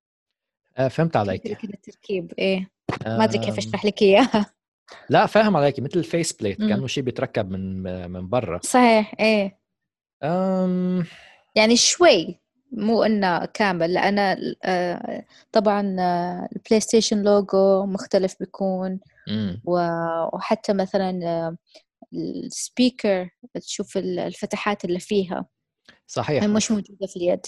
فهمت 0.89 1.15
عليك 1.15 1.41
كذا 1.41 1.73
التركيب. 1.73 2.33
إيه؟ 2.39 2.69
ما 3.05 3.23
أدري 3.23 3.39
كيف 3.39 3.57
أشرح 3.57 3.85
لك 3.85 4.01
إياها. 4.01 4.53
لا 5.09 5.25
فاهم 5.25 5.57
عليك 5.57 5.79
مثل 5.79 5.99
ال 5.99 6.33
faceplate 6.33 6.57
كأنه 6.57 6.87
شيء 6.87 7.03
بيتركب 7.03 7.51
من 7.51 7.83
من 8.11 8.29
برا. 8.29 8.59
صحيح 8.63 9.13
إيه. 9.19 9.59
أم... 10.23 11.05
يعني 11.55 11.75
شوي 11.75 12.39
مو 12.71 13.03
إنه 13.03 13.45
كامل 13.45 13.93
لأن 13.93 14.37
آه، 14.63 15.25
طبعا 15.51 15.95
آه، 15.99 16.49
ال 16.55 16.79
PlayStation 16.79 17.21
logo 17.21 17.85
مختلف 17.85 18.35
بيكون. 18.39 18.99
وحتى 19.65 20.73
مثلا 20.73 21.19
آه، 21.23 21.57
ال 22.13 22.28
speaker 22.28 23.29
تشوف 23.53 23.97
الفتحات 23.97 24.85
اللي 24.85 24.99
فيها. 24.99 25.45
صحيح. 26.07 26.43
مش 26.43 26.71
موجودة 26.71 27.07
في 27.07 27.15
اليد. 27.15 27.45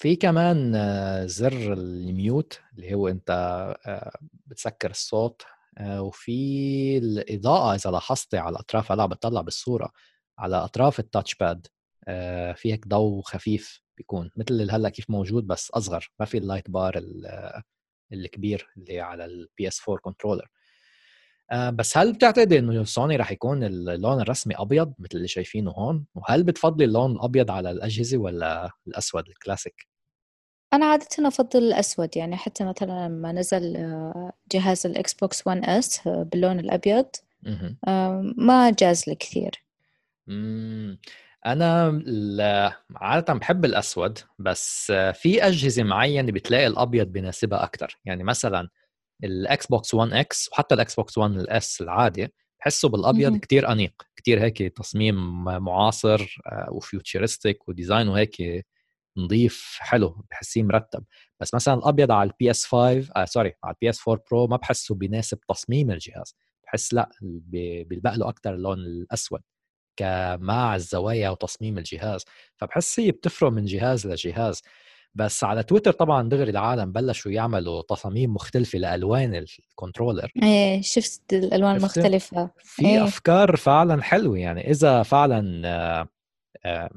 في 0.00 0.16
كمان 0.16 0.72
زر 1.28 1.72
ال 1.72 1.90
mute 1.90 2.60
اللي 2.74 2.94
هو 2.94 3.08
أنت 3.08 3.30
بتسكر 4.46 4.90
الصوت 4.90 5.42
وفي 5.82 6.98
الإضاءة 6.98 7.74
إذا 7.74 7.90
لاحظتي 7.90 8.38
على 8.38 8.52
الأطراف 8.52 8.92
هلأ 8.92 9.06
بتطلع 9.06 9.40
بالصورة 9.40 9.92
على 10.38 10.56
أطراف 10.56 11.00
touch 11.00 11.34
pad 11.34 11.58
ال 11.58 11.66
آه، 12.08 12.52
في 12.52 12.72
هيك 12.72 12.88
ضوء 12.88 13.22
خفيف 13.22 13.82
بيكون 13.96 14.30
مثل 14.36 14.70
هلأ 14.70 14.88
كيف 14.88 15.10
موجود 15.10 15.46
بس 15.46 15.70
أصغر 15.70 16.10
ما 16.20 16.26
في 16.26 16.38
ال 16.38 16.43
light 16.43 16.70
bar 16.70 17.02
الكبير 18.12 18.68
اللي 18.76 19.00
على 19.00 19.24
البي 19.24 19.68
اس 19.68 19.80
4 19.88 20.00
controller 20.02 20.48
بس 21.52 21.98
هل 21.98 22.12
بتعتقد 22.12 22.52
إنه 22.52 22.84
سوني 22.84 23.16
رح 23.16 23.32
يكون 23.32 23.64
اللون 23.64 24.20
الرسمي 24.20 24.54
أبيض 24.56 24.94
مثل 24.98 25.08
اللي 25.14 25.28
شايفينه 25.28 25.70
هون؟ 25.70 26.06
وهل 26.14 26.42
بتفضلي 26.44 26.84
اللون 26.84 27.12
الابيض 27.12 27.50
على 27.50 27.70
الأجهزة 27.70 28.18
ولا 28.18 28.70
الأسود 28.86 29.28
الكلاسيك 29.28 29.87
أنا 30.72 30.86
عاده 30.86 31.06
أفضل 31.28 31.62
الأسود 31.62 32.16
يعني 32.16 32.36
حتى 32.36 32.64
مثلا 32.64 33.08
لما 33.08 33.32
نزل 33.32 33.76
آه، 33.76 34.32
جهاز 34.52 34.86
الإكس 34.86 35.14
بوكس 35.14 35.46
1 35.46 35.64
إس 35.64 36.08
باللون 36.08 36.60
الأبيض 36.60 37.06
ما 38.36 38.70
جاز 38.78 39.04
لي 39.08 39.14
كثير. 39.14 39.64
أنا 41.46 42.00
عاده 42.96 43.34
بحب 43.34 43.64
الأسود 43.64 44.18
بس 44.38 44.92
في 45.14 45.46
أجهزة 45.46 45.82
معينة 45.82 46.32
بتلاقي 46.32 46.66
الأبيض 46.66 47.06
بيناسبها 47.06 47.64
أكثر 47.64 47.98
يعني 48.04 48.24
مثلا 48.24 48.68
الإكس 49.24 49.66
بوكس 49.66 49.94
1 49.94 50.12
إكس 50.12 50.48
وحتى 50.52 50.74
الإكس 50.74 50.94
بوكس 50.94 51.18
1 51.18 51.30
الإس 51.32 51.80
العادي 51.80 52.28
بحسه 52.60 52.88
بالأبيض 52.88 53.36
كتير 53.36 53.72
أنيق 53.72 53.92
كتير 54.16 54.40
هيك 54.44 54.58
تصميم 54.58 55.44
معاصر 55.44 56.38
آه، 56.46 56.68
و 56.72 56.81
futuristic 56.81 57.68
و 57.68 57.74
design 57.74 58.12
ه 58.12 58.18
هيك 58.18 58.64
نظيف 59.18 59.76
حلو 59.80 60.24
بحسيه 60.30 60.62
مرتب. 60.62 61.04
بس 61.40 61.54
مثلا 61.54 61.74
الأبيض 61.74 62.12
على 62.12 62.30
البي 62.30 62.50
اس 62.50 62.64
5 62.66 63.10
آه 63.16 63.24
sorry 63.24 63.54
على 63.64 63.74
البي 63.74 63.90
اس 63.90 64.08
4 64.08 64.24
برو 64.30 64.46
ما 64.46 64.56
بحسه 64.56 64.94
بيناسب 64.94 65.38
تصميم 65.48 65.90
الجهاز. 65.90 66.34
بحس 66.64 66.94
لا 66.94 67.10
بيلبق 67.20 68.14
له 68.14 68.28
أكثر 68.28 68.54
اللون 68.54 68.78
الأسود 68.78 69.40
مع 70.40 70.74
الزوايا 70.74 71.30
وتصميم 71.30 71.78
الجهاز. 71.78 72.24
فبحس 72.56 73.00
هي 73.00 73.10
بتفرق 73.10 73.50
من 73.50 73.64
جهاز 73.64 74.06
لجهاز. 74.06 74.62
بس 75.14 75.44
على 75.44 75.62
تويتر 75.62 75.92
طبعا 75.92 76.28
دغري 76.28 76.50
العالم 76.50 76.92
بلشوا 76.92 77.32
يعملوا 77.32 77.82
تصاميم 77.82 78.34
مختلفة 78.34 78.78
لألوان 78.78 79.34
ال 79.34 79.42
controller. 79.42 80.32
إيه 80.42 80.82
شفت 80.82 81.32
الألوان 81.32 81.76
المختلفة. 81.76 82.50
في 82.58 82.86
إيه. 82.86 83.04
أفكار 83.04 83.56
فعلا 83.56 84.02
حلوة 84.02 84.38
يعني. 84.38 84.70
إذا 84.70 85.02
فعلا 85.02 85.62
آه، 86.64 86.90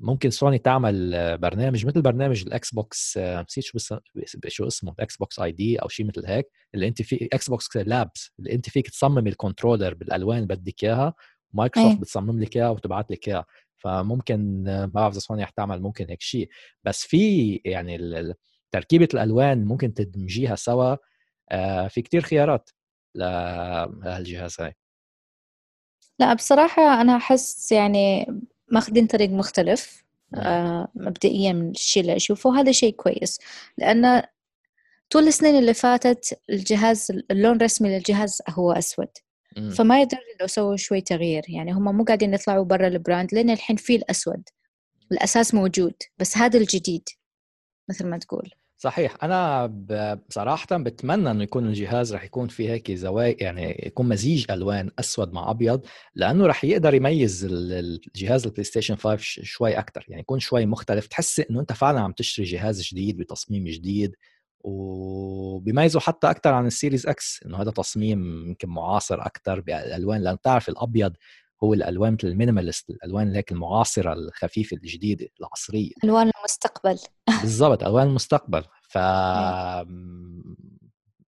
ممكن 0.00 0.30
سوني 0.30 0.58
تعمل 0.58 1.10
برنامج 1.38 1.86
مثل 1.86 2.02
برنامج 2.02 2.42
الاكس 2.46 2.74
بوكس 2.74 3.18
نسيت 3.18 3.64
شو 3.64 3.78
شو 4.48 4.66
اسمه 4.66 4.92
الاكس 4.92 5.16
بوكس 5.16 5.40
ID 5.40 5.76
أو 5.76 5.88
شيء 5.88 6.06
مثل 6.06 6.26
هيك 6.26 6.46
اللي 6.74 6.88
أنت 6.88 7.02
في 7.02 7.28
إكس 7.32 7.50
بوكس 7.50 7.76
لابس 7.76 8.30
اللي 8.38 8.52
أنت 8.52 8.68
فيك 8.68 8.90
تصمم 8.90 9.26
ال 9.26 9.32
controller 9.32 9.94
بالألوان 9.94 10.36
اللي 10.36 10.48
بدك 10.48 10.84
إياها 10.84 11.14
مايكروسوفت 11.52 11.94
أيه. 11.94 12.00
بتصمم 12.00 12.40
لك 12.40 12.56
إياها 12.56 12.70
وتبعت 12.70 13.10
لك 13.10 13.28
إياها. 13.28 13.44
فممكن 13.76 14.64
ما 14.64 14.86
بعرف 14.86 15.12
إذا 15.12 15.20
سوني 15.20 15.46
تعمل 15.56 15.82
ممكن 15.82 16.06
هيك 16.08 16.20
شيء 16.20 16.48
بس 16.84 17.06
في 17.06 17.54
يعني 17.64 17.98
تركيبة 18.72 19.08
الألوان 19.14 19.64
ممكن 19.64 19.94
تدمجيها 19.94 20.54
سوا 20.54 20.96
آه، 21.50 21.88
في 21.88 22.02
كتير 22.02 22.20
خيارات 22.20 22.70
لهالجهاز 23.14 24.60
هاي. 24.60 24.74
لا 26.18 26.34
بصراحة 26.34 27.00
أنا 27.00 27.16
أحس 27.16 27.72
يعني 27.72 28.26
ماخذين 28.70 29.06
طريق 29.06 29.30
مختلف 29.30 30.04
آه 30.34 30.88
مبدئيا 30.94 31.52
من 31.52 31.70
الشيء 31.70 32.02
اللي 32.02 32.16
أشوفه 32.16 32.60
هذا 32.60 32.72
شيء 32.72 32.94
كويس. 32.94 33.38
لأن 33.78 34.22
طول 35.10 35.26
السنين 35.26 35.58
اللي 35.58 35.74
فاتت 35.74 36.40
الجهاز 36.50 37.12
اللون 37.30 37.56
الرسمي 37.56 37.88
للجهاز 37.88 38.42
هو 38.50 38.72
أسود. 38.72 39.08
فما 39.70 40.00
يضر 40.00 40.18
لو 40.40 40.46
سووا 40.46 40.76
شوي 40.76 41.00
تغيير. 41.00 41.42
يعني 41.48 41.72
هم 41.72 41.96
مو 41.96 42.04
قاعدين 42.04 42.34
يطلعوا 42.34 42.64
برا 42.64 42.86
البراند 42.88 43.34
لأن 43.34 43.50
الحين 43.50 43.76
في 43.76 43.96
الأسود. 43.96 44.42
الأساس 45.12 45.54
موجود 45.54 45.94
بس 46.18 46.36
هذا 46.38 46.58
الجديد 46.58 47.08
مثل 47.88 48.06
ما 48.06 48.18
تقول. 48.18 48.50
صحيح. 48.80 49.16
أنا 49.22 49.66
بصراحه 50.28 50.66
بتمنى 50.76 51.30
إنه 51.30 51.42
يكون 51.42 51.66
الجهاز 51.66 52.14
رح 52.14 52.24
يكون 52.24 52.48
فيه 52.48 52.70
هيك 52.70 52.92
زوايا 52.92 53.36
يعني 53.40 53.82
يكون 53.86 54.08
مزيج 54.08 54.50
ألوان 54.50 54.90
أسود 54.98 55.32
مع 55.32 55.50
أبيض 55.50 55.86
لأنه 56.14 56.46
رح 56.46 56.64
يقدر 56.64 56.94
يميز 56.94 57.44
الجهاز 57.50 58.46
البلاي 58.46 58.64
ستيشن 58.64 58.96
5 58.96 59.16
شوي 59.42 59.78
أكثر 59.78 60.04
يعني 60.08 60.20
يكون 60.20 60.38
شوي 60.38 60.66
مختلف. 60.66 61.06
تحس 61.06 61.40
إنه 61.40 61.60
أنت 61.60 61.72
فعلا 61.72 62.00
عم 62.00 62.12
تشتري 62.12 62.44
جهاز 62.46 62.82
جديد 62.82 63.16
بتصميم 63.16 63.64
جديد 63.64 64.16
وبيميزوا 64.60 66.00
حتى 66.00 66.30
أكثر 66.30 66.54
عن 66.54 66.66
السيريز 66.66 67.06
إكس 67.06 67.40
إنه 67.46 67.62
هذا 67.62 67.70
تصميم 67.70 68.46
يمكن 68.48 68.68
معاصر 68.68 69.26
أكثر 69.26 69.60
بالالوان 69.60 70.22
لأن 70.22 70.34
بتعرف 70.34 70.68
الأبيض 70.68 71.12
هو 71.64 71.74
الألوان 71.74 72.12
مثل 72.12 72.28
ال 72.28 72.34
minimalist 72.34 72.90
الألوان 72.90 73.34
هيك 73.34 73.52
المعاصرة 73.52 74.12
الخفيفة 74.12 74.76
الجديدة 74.76 75.28
العصرية. 75.40 75.92
ألوان 76.04 76.30
المستقبل. 76.38 76.98
بالضبط 77.40 77.84
ألوان 77.84 78.06
المستقبل. 78.06 78.64
ف 78.88 78.98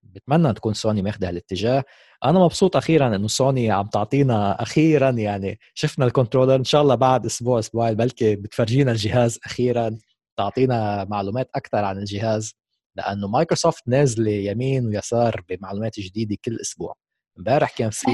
بتمنى 0.02 0.52
تكون 0.52 0.74
سوني 0.74 1.02
ماخذه 1.02 1.28
هالاتجاه. 1.28 1.84
أنا 2.24 2.38
مبسوط 2.38 2.76
أخيرا 2.76 3.16
إنه 3.16 3.28
سوني 3.28 3.70
عم 3.70 3.86
تعطينا 3.86 4.62
أخيرا 4.62 5.10
يعني 5.10 5.58
شفنا 5.74 6.04
ال 6.06 6.10
controller 6.10 6.54
إن 6.54 6.64
شاء 6.64 6.82
الله 6.82 6.94
بعد 6.94 7.26
أسبوع 7.26 7.58
أسبوعين 7.58 7.94
بلكي 7.94 8.36
بتفرجينا 8.36 8.92
الجهاز 8.92 9.38
أخيرا 9.46 9.98
تعطينا 10.36 11.04
معلومات 11.04 11.50
أكثر 11.54 11.84
عن 11.84 11.98
الجهاز 11.98 12.54
لأنه 12.96 13.28
مايكروسوفت 13.28 13.88
نازلة 13.88 14.30
يمين 14.30 14.86
ويسار 14.86 15.44
بمعلومات 15.48 16.00
جديدة 16.00 16.36
كل 16.44 16.58
أسبوع. 16.60 16.94
امبارح 17.38 17.76
كان 17.76 17.90
في 17.90 18.08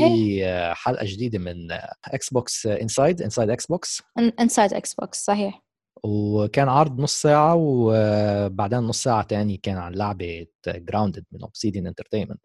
حلقة 0.74 1.06
جديدة 1.06 1.38
من 1.38 1.72
إكس 2.04 2.30
بوكس 2.30 2.66
Inside 2.66 3.22
Inside 3.22 3.50
Xbox 3.50 4.02
Inside 4.40 4.74
Xbox 4.74 5.24
صحيح. 5.24 5.62
وكان 6.04 6.68
عرض 6.68 7.00
نص 7.00 7.22
ساعة 7.22 7.54
وبعدين 7.58 8.78
نص 8.78 9.02
ساعة 9.02 9.22
تاني 9.22 9.56
كان 9.56 9.76
عن 9.76 9.92
لعبة 9.94 10.46
Grounded 10.66 11.24
من 11.32 11.42
Obsidian 11.42 11.86
Entertainment 11.86 12.40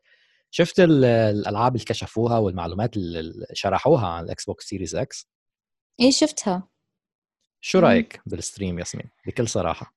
شفت 0.51 0.79
الألعاب 0.79 1.75
اللي 1.75 1.85
كشفوها 1.85 2.37
والمعلومات 2.37 2.97
اللي 2.97 3.45
شرحوها 3.53 4.07
عن 4.07 4.23
الاكس 4.23 4.45
بوكس 4.45 4.65
سيريز 4.65 4.95
إكس 4.95 5.29
إيه 5.99 6.11
شفتها. 6.11 6.67
شو 7.61 7.79
رأيك 7.79 8.21
بال 8.25 8.39
stream 8.39 8.79
ياسمين؟ 8.79 9.09
بكل 9.27 9.47
صراحة. 9.47 9.93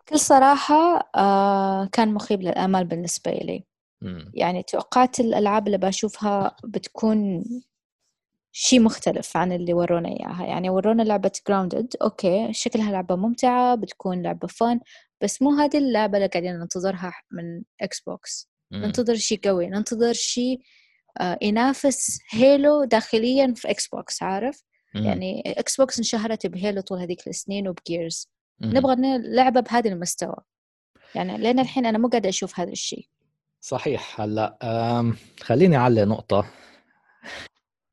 بكل 0.00 0.18
صراحة 0.18 1.10
آه 1.16 1.88
كان 1.92 2.14
مخيب 2.14 2.42
للآمال 2.42 2.84
بالنسبة 2.84 3.30
لي. 3.30 3.64
يعني 4.34 4.62
توقعت 4.62 5.20
الألعاب 5.20 5.66
اللي 5.66 5.78
بشوفها 5.78 6.56
بتكون 6.64 7.44
شيء 8.52 8.80
مختلف 8.80 9.36
عن 9.36 9.52
اللي 9.52 9.74
ورونا 9.74 10.08
إياها. 10.08 10.46
يعني 10.46 10.70
ورونا 10.70 11.02
لعبة 11.02 11.32
Grounded 11.48 11.94
okay 12.02 12.52
شكلها 12.52 12.92
لعبة 12.92 13.16
ممتعة 13.16 13.74
بتكون 13.74 14.22
لعبة 14.22 14.48
fun 14.48 14.80
بس 15.20 15.42
مو 15.42 15.50
هذه 15.50 15.78
اللعبة 15.78 16.18
اللي 16.18 16.28
قاعدين 16.28 16.58
ننتظرها 16.58 17.12
من 17.30 17.62
إكس 17.80 18.00
بوكس 18.00 18.50
ننتظر 18.72 19.14
شيء 19.14 19.40
قوي 19.44 19.66
ننتظر 19.66 20.12
شيء 20.12 20.60
آه 21.20 21.38
ينافس 21.42 22.20
هيلو 22.30 22.84
داخليا 22.84 23.54
في 23.56 23.70
إكس 23.70 23.88
بوكس 23.88 24.22
عارف؟ 24.22 24.62
مم. 24.94 25.04
يعني 25.04 25.42
إكس 25.46 25.76
بوكس 25.76 25.98
انشهرت 25.98 26.46
بهيلو 26.46 26.80
طول 26.80 26.98
هذيك 26.98 27.28
السنين 27.28 27.68
وبجيرز 27.68 28.28
نبغى 28.60 28.96
لعبة 29.18 29.60
بهذا 29.60 29.90
المستوى. 29.90 30.36
يعني 31.14 31.38
لين 31.38 31.58
الحين 31.58 31.86
أنا 31.86 31.98
مو 31.98 32.08
قاعدة 32.08 32.28
أشوف 32.28 32.60
هذا 32.60 32.72
الشيء 32.72 33.08
صحيح. 33.64 34.20
هلأ 34.20 34.58
خليني 35.42 35.76
اعلق 35.76 36.02
نقطة. 36.02 36.46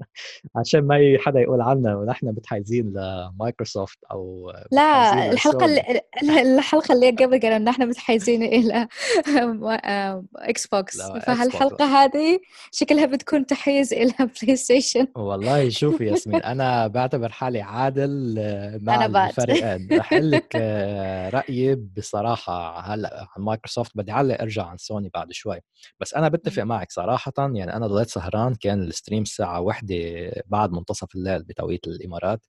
عشان 0.55 0.79
ما 0.87 1.17
حدا 1.19 1.39
يقول 1.39 1.61
عنا 1.61 1.95
ونحن 1.95 2.27
متحيزين 2.27 2.93
لمايكروسوفت 2.93 3.97
أو 4.11 4.51
لا 4.71 5.31
الحلقة 5.31 5.65
اللي 5.65 6.01
الحلقة 6.41 6.93
اللي 6.93 7.09
قبل 7.09 7.39
قالوا 7.39 7.55
إن 7.57 7.67
إحنا 7.67 7.85
متحيزين 7.85 8.43
إلى 8.43 8.87
إكس 10.35 10.67
بوكس 10.67 11.01
فهالحلقة 11.01 11.85
هذه 11.85 12.39
شكلها 12.71 13.05
بتكون 13.05 13.45
تحيز 13.45 13.93
إلى 13.93 14.13
بلاي 14.43 14.55
ستيشن 14.55 15.07
والله 15.15 15.69
شوفي 15.69 16.05
ياسمين 16.05 16.43
أنا 16.43 16.87
بعتبر 16.87 17.29
حالي 17.29 17.61
عادل 17.61 18.35
آه، 18.39 18.79
مع 18.81 19.05
أنا 19.05 19.27
الفريقين. 19.29 19.87
رح 19.91 20.13
لك 20.13 20.53
آه، 20.55 21.29
رأيي 21.29 21.75
بصراحة 21.75 22.79
هلأ 22.79 23.27
عن 23.37 23.43
مايكروسوفت 23.43 23.91
بدي 23.97 24.11
أعلق 24.11 24.41
إرجع 24.41 24.65
عن 24.65 24.77
سوني 24.77 25.09
بعد 25.13 25.31
شوي. 25.31 25.59
بس 25.99 26.13
أنا 26.13 26.29
بتفق 26.29 26.63
معك 26.63 26.91
صراحة 26.91 27.33
يعني 27.37 27.75
أنا 27.75 27.87
ضليت 27.87 28.09
سهران 28.09 28.55
كان 28.55 28.83
ال 28.83 28.89
stream 28.89 29.21
الساعة 29.21 29.61
واحدة 29.91 30.43
بعد 30.47 30.71
منتصف 30.71 31.15
الليل 31.15 31.43
بتوقيت 31.43 31.87
الإمارات 31.87 32.45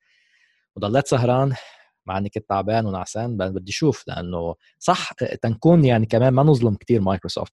وضليت 0.76 1.06
سهران 1.06 1.54
مع 2.06 2.18
إني 2.18 2.28
كنت 2.28 2.48
تعبان 2.48 2.86
ونعسان 2.86 3.36
بدي 3.36 3.70
أشوف 3.70 4.04
لأنه 4.08 4.54
صح 4.78 5.12
تنكون 5.12 5.84
يعني 5.84 6.06
كمان 6.06 6.32
ما 6.34 6.42
نظلم 6.42 6.74
كثير 6.74 7.00
مايكروسوفت. 7.00 7.52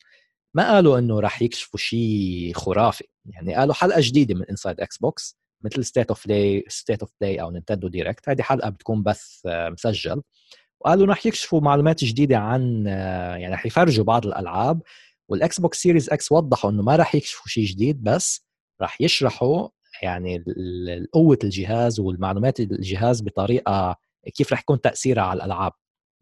ما 0.54 0.72
قالوا 0.74 1.00
إنه 1.00 1.20
راح 1.20 1.42
يكشفوا 1.42 1.80
شيء 1.80 2.52
خرافي 2.56 3.04
يعني 3.26 3.56
قالوا 3.56 3.74
حلقة 3.74 4.02
جديدة 4.02 4.36
من 4.36 4.46
Inside 4.46 4.82
Xbox 4.82 5.38
مثل 5.62 5.86
State 5.86 6.10
of 6.10 6.28
Play 6.28 6.66
State 6.68 7.02
of 7.02 7.12
Play 7.22 7.42
أو 7.42 7.52
Nintendo 7.52 7.88
Direct 7.88 8.30
هذه 8.30 8.42
حلقة 8.42 8.70
بتكون 8.70 9.04
بث 9.04 9.42
مسجل 9.46 10.22
وقالوا 10.80 11.08
راح 11.08 11.26
يكشفوا 11.26 11.62
معلومات 11.62 12.04
جديدة 12.04 12.38
عن 12.38 12.86
يعني 12.86 13.52
راح 13.52 13.66
يفرجوا 13.66 14.06
بعض 14.06 14.26
الألعاب 14.28 14.82
والاكس 15.30 15.60
بوكس 15.60 15.78
سيريز 15.82 16.10
إكس 16.10 16.32
وضحوا 16.32 16.72
إنه 16.72 16.84
ما 16.84 16.96
راح 16.96 17.16
يكشفوا 17.16 17.48
شيء 17.48 17.66
جديد 17.66 18.04
بس 18.04 18.46
راح 18.82 19.02
يشرحوا 19.02 19.70
يعني 20.04 20.44
قوة 21.14 21.40
الجهاز 21.44 22.00
والمعلومات 22.00 22.60
الجهاز 22.60 23.22
بطريقة 23.22 23.96
كيف 24.36 24.54
رح 24.54 24.60
يكون 24.60 24.82
تأثيرها 24.82 25.24
على 25.24 25.38
الألعاب. 25.38 25.72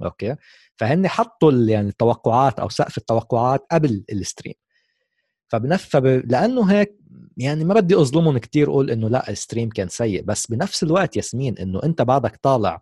Okay؟ 0.04 0.36
فهن 0.76 1.08
حطوا 1.08 1.52
يعني 1.52 1.90
التوقعات 1.90 2.60
أو 2.60 2.70
سقف 2.70 2.98
التوقعات 2.98 3.66
قبل 3.72 4.04
ال 4.12 4.17
stream. 4.17 4.54
فبنف 5.48 5.90
فب... 5.90 6.06
لأنه 6.06 6.72
هيك 6.72 6.98
يعني 7.38 7.64
ما 7.64 7.74
بدي 7.74 7.96
أظلمهم 7.96 8.38
كثير 8.38 8.70
أقول 8.70 8.92
إنه 8.92 9.10
لأ 9.10 9.30
ال 9.30 9.35
stream 9.35 9.70
كان 9.70 9.88
سيء. 9.88 10.24
بس 10.24 10.48
بنفس 10.48 10.84
الوقت 10.84 11.18
ياسمين 11.18 11.58
إنه 11.58 11.84
أنت 11.84 12.02
بعدك 12.02 12.40
طالع 12.42 12.82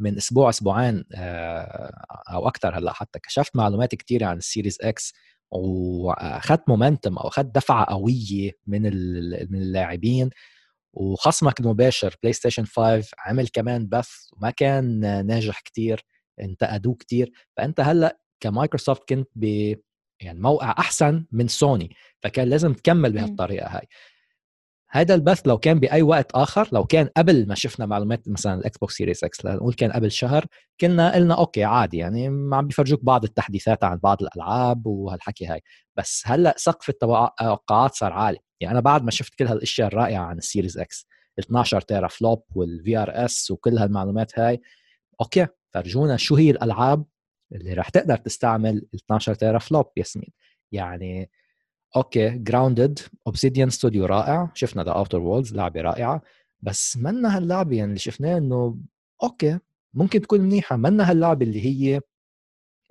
من 0.00 0.16
أسبوع 0.16 0.48
أسبوعين 0.48 1.04
آه، 1.14 2.04
أو 2.32 2.48
أكثر 2.48 2.78
هلأ 2.78 2.92
حتى 2.92 3.18
كشفت 3.18 3.56
معلومات 3.56 3.94
كثيره 3.94 4.26
عن 4.26 4.36
السيريز 4.36 4.78
إكس 4.82 5.14
واخذت 5.50 6.62
momentum 6.68 7.18
أو 7.18 7.28
اخذت 7.28 7.54
دفعة 7.54 7.84
قوية 7.84 8.52
من 8.66 8.82
من 9.52 9.62
اللاعبين 9.62 10.30
وخصمك 10.94 11.60
المباشر 11.60 12.16
بلاي 12.22 12.32
ستيشن 12.32 12.64
5 12.66 13.08
عمل 13.18 13.48
كمان 13.48 13.88
بث 13.88 14.10
وما 14.32 14.50
كان 14.50 15.00
ناجح 15.26 15.60
كتير 15.60 16.04
انتقدوه 16.40 16.94
كتير. 16.94 17.32
فأنت 17.56 17.80
هلأ 17.80 18.18
كمايكروسوفت 18.40 19.08
كنت 19.08 19.28
ب 19.36 19.74
يعني 20.22 20.40
موقع 20.40 20.70
أحسن 20.78 21.26
من 21.32 21.48
سوني 21.48 21.96
فكان 22.22 22.48
لازم 22.48 22.74
تكمل 22.74 23.12
بهالطريقة 23.12 23.68
هاي. 23.68 23.88
هذا 24.92 25.14
البث 25.14 25.40
لو 25.46 25.58
كان 25.58 25.80
بأي 25.80 26.02
وقت 26.02 26.32
آخر 26.32 26.68
لو 26.72 26.84
كان 26.84 27.08
قبل 27.16 27.48
ما 27.48 27.54
شفنا 27.54 27.86
معلومات 27.86 28.28
مثلا 28.28 28.54
الاكس 28.54 28.78
بوكس 28.78 28.94
سيريس 28.94 29.24
إكس 29.24 29.46
نقول 29.46 29.74
كان 29.74 29.92
قبل 29.92 30.10
شهر 30.10 30.46
كنا 30.80 31.14
قلنا 31.14 31.34
okay 31.34 31.64
عادي 31.64 31.96
يعني 31.96 32.26
عم 32.26 32.66
بيفرجوك 32.66 33.04
بعض 33.04 33.24
التحديثات 33.24 33.84
عن 33.84 33.96
بعض 33.96 34.22
الألعاب 34.22 34.86
وهالحكي 34.86 35.46
هاي. 35.46 35.60
بس 35.96 36.22
هلأ 36.26 36.54
سقف 36.56 36.88
التوقعات 36.88 37.94
صار 37.94 38.12
عالي. 38.12 38.38
يعني 38.60 38.72
أنا 38.72 38.80
بعد 38.80 39.04
ما 39.04 39.10
شفت 39.10 39.34
كل 39.34 39.46
هالأشياء 39.46 39.88
الرائعة 39.88 40.24
عن 40.24 40.38
ال 40.38 40.44
Series 40.44 40.78
X 40.78 41.06
ال 41.38 41.44
12 41.44 41.80
teraflop 41.80 42.42
وال 42.54 42.96
VRS 42.96 43.50
وكل 43.50 43.78
هالمعلومات 43.78 44.38
هاي 44.38 44.60
okay 45.20 45.46
فرجونا 45.74 46.16
شو 46.16 46.36
هي 46.36 46.50
الألعاب 46.50 47.04
اللي 47.52 47.74
راح 47.74 47.88
تقدر 47.88 48.16
تستعمل 48.16 48.76
ال 48.94 49.00
12 49.04 49.34
teraflop 49.34 49.86
ياسمين 49.96 50.30
يعني 50.72 51.30
okay 51.96 52.28
Grounded 52.28 52.98
Obsidian 53.26 53.70
Studio 53.70 54.06
رائع. 54.06 54.50
شفنا 54.54 54.84
The 54.84 54.90
Outer 54.90 55.18
Worlds 55.18 55.54
لعبة 55.54 55.80
رائعة. 55.80 56.22
بس 56.62 56.96
منا 56.96 57.36
هاللعبة 57.36 57.76
يعني 57.76 57.88
اللي 57.88 57.98
شفناه 57.98 58.38
إنه 58.38 58.78
okay 59.22 59.58
ممكن 59.94 60.20
تكون 60.20 60.40
منيحة. 60.40 60.76
منا 60.76 61.10
هاللعبة 61.10 61.46
اللي 61.46 61.64
هي 61.66 62.00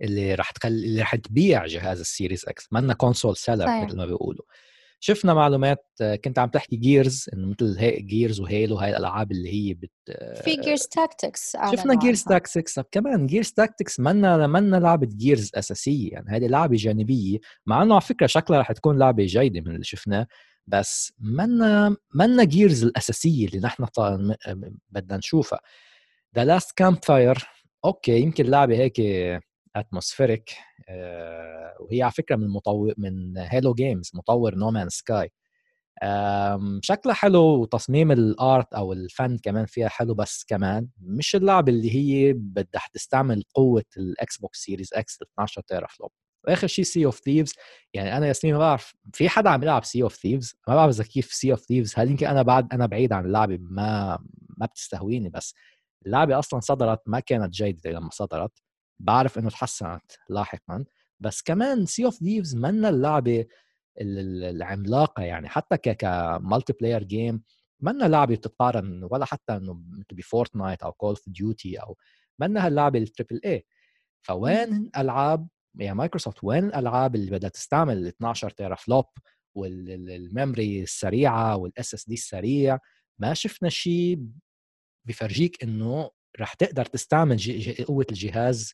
اللي 0.02 0.36
رح 0.36 0.52
تخلي 0.52 0.86
اللي 0.86 1.02
رح 1.02 1.16
تبيع 1.16 1.66
جهاز 1.66 2.00
ال 2.00 2.06
Series 2.06 2.46
X. 2.48 2.68
منا 2.72 2.94
console 2.94 3.38
seller 3.38 3.86
مثل 3.86 3.98
ما 3.98 4.06
بيقولوا. 4.06 4.46
شفنا 5.00 5.34
معلومات 5.34 5.86
كنت 6.24 6.40
عم 6.40 6.50
تحكي 6.50 6.76
Gears 6.76 7.26
إنه 7.34 7.48
مثل 7.48 7.78
هي 7.80 8.02
Gears 8.02 8.40
و 8.40 8.47
Halo 8.47 8.76
هاي 8.76 8.90
الألعاب 8.90 9.32
اللي 9.32 9.54
هي 9.54 9.74
بت 9.74 9.92
في 10.44 10.56
Gears 10.56 10.88
Tactics 10.88 11.58
شفنا 11.72 11.96
Gears 11.96 12.24
Tactics 12.24 12.80
كمان 12.80 13.28
Gears 13.28 13.52
Tactics 13.52 14.00
منا 14.00 14.48
منا 14.48 14.78
لعبة 14.78 15.08
Gears 15.12 15.52
أساسية 15.56 16.12
يعني 16.12 16.30
هذه 16.30 16.48
لعبة 16.48 16.76
جانبية 16.76 17.40
مع 17.66 17.84
إنه 17.84 17.94
على 17.94 18.02
فكرة 18.02 18.28
شكلها 18.28 18.60
رح 18.60 18.72
تكون 18.72 19.00
لعبة 19.00 19.26
جيدة 19.26 19.62
من 19.62 19.72
اللي 19.72 19.84
شفناه 19.84 20.28
بس 20.68 21.14
منا 21.20 21.96
منا 22.14 22.44
Gears 22.44 22.84
الأساسية 22.84 23.48
اللي 23.48 23.60
نحن 23.60 23.86
بدنا 24.90 25.18
نشوفها. 25.18 25.60
The 26.36 26.46
Last 26.46 26.72
Campfire 26.78 27.48
okay 27.86 28.20
يمكن 28.22 28.46
لعبة 28.46 28.76
هيك 28.78 29.02
atmospheric 29.80 30.50
آه، 30.90 31.76
وهي 31.80 32.02
على 32.04 32.12
فكرة 32.12 32.36
من 32.36 32.48
مطور 32.48 32.94
من 32.98 33.38
Hello 33.38 33.74
Games 33.74 34.12
مطور 34.14 34.56
No 34.56 34.66
Man's 34.66 34.90
Sky 34.90 35.32
شكلها 36.82 37.14
حلو 37.16 37.42
وتصميم 37.44 38.12
ال 38.12 38.27
art 38.27 38.74
أو 38.74 38.94
الفن 38.94 39.38
كمان 39.38 39.66
فيها 39.66 39.88
حلو 39.88 40.14
بس 40.14 40.46
كمان 40.48 40.88
مش 41.02 41.36
اللعبه 41.36 41.72
اللي 41.72 41.96
هي 41.96 42.34
بدها 42.34 42.82
تستعمل 42.94 43.44
قوة 43.56 43.84
ال 43.98 44.38
Xbox 44.38 44.60
Series 44.60 44.90
X 44.94 45.20
12 45.22 45.62
teraflop 45.62 46.12
وآخر 46.48 46.68
شيء 46.68 46.86
Sea 46.86 47.06
of 47.06 47.20
Thieves 47.20 47.54
يعني 47.94 48.18
أنا 48.18 48.28
ياسمين 48.28 48.54
ما 48.54 48.60
بعرف 48.60 48.94
في 49.14 49.30
حدا 49.30 49.50
عم 49.50 49.64
يلعب 49.64 49.84
Sea 49.84 50.04
of 50.04 50.16
Thieves 50.16 50.56
ما 50.68 50.76
بعرف 50.76 50.96
إذا 50.96 51.04
كيف 51.04 51.34
Sea 51.34 51.52
of 51.52 51.60
Thieves 51.60 51.94
هل 51.98 52.10
يمكن 52.12 52.28
أنا 52.28 52.42
بعد 52.42 52.74
أنا 52.74 52.86
بعيد 52.86 53.14
عن 53.14 53.26
اللعبة 53.26 53.58
ما 53.62 54.20
ما 54.58 54.66
بتستهويني 54.66 55.30
بس 55.30 55.56
اللعبة 56.06 56.40
أصلا 56.40 56.60
صدرت 56.60 57.02
ما 57.06 57.20
كانت 57.20 57.54
جيدة 57.54 57.92
لما 57.92 58.10
صدرت. 58.12 58.52
بعرف 59.00 59.38
إنه 59.38 59.50
تحسنت 59.50 60.12
لاحقا 60.30 60.86
بس 61.20 61.42
كمان 61.42 61.86
Sea 61.86 62.06
of 62.06 62.16
Thieves 62.16 62.56
منا 62.56 62.90
اللعبة 62.90 63.46
العملاقة 64.02 65.24
يعني 65.24 65.50
حتى 65.50 65.78
ك 65.78 66.74
multiplayer 66.74 67.04
game 67.04 67.44
منا 67.80 68.06
لعبه 68.06 68.36
بتتقارن 68.36 69.08
ولا 69.12 69.26
حتى 69.26 69.56
إنه 69.56 69.82
ب 70.12 70.20
Fortnite 70.20 70.84
أو 70.84 70.92
Call 70.92 71.10
of 71.10 71.30
Duty 71.30 71.78
أو 71.78 71.98
منا 72.40 72.66
هاللعبة 72.66 73.00
ال 73.00 73.06
triple 73.06 73.42
A 73.46 73.66
فوين 74.22 74.90
العاب 74.98 75.48
يعني 75.76 75.96
مايكروسوفت 75.98 76.44
وين 76.44 76.66
الألعاب 76.66 77.16
اللي 77.16 77.32
بدها 77.32 77.50
تستعمل 77.50 77.98
ال 77.98 78.08
12 78.08 78.50
teraflop 78.50 78.76
وال 78.76 79.06
memory 79.56 80.82
السريعة 80.84 81.58
وال 81.58 81.94
SSD 81.94 82.14
السريع؟ 82.14 82.80
ما 83.20 83.34
شفنا 83.34 83.70
شيء 83.70 84.20
بفرجيك 85.06 85.64
إنه 85.64 86.12
رح 86.40 86.54
تقدر 86.54 86.86
تستعمل 86.86 87.38
قوة 87.88 88.06
الجهاز 88.12 88.74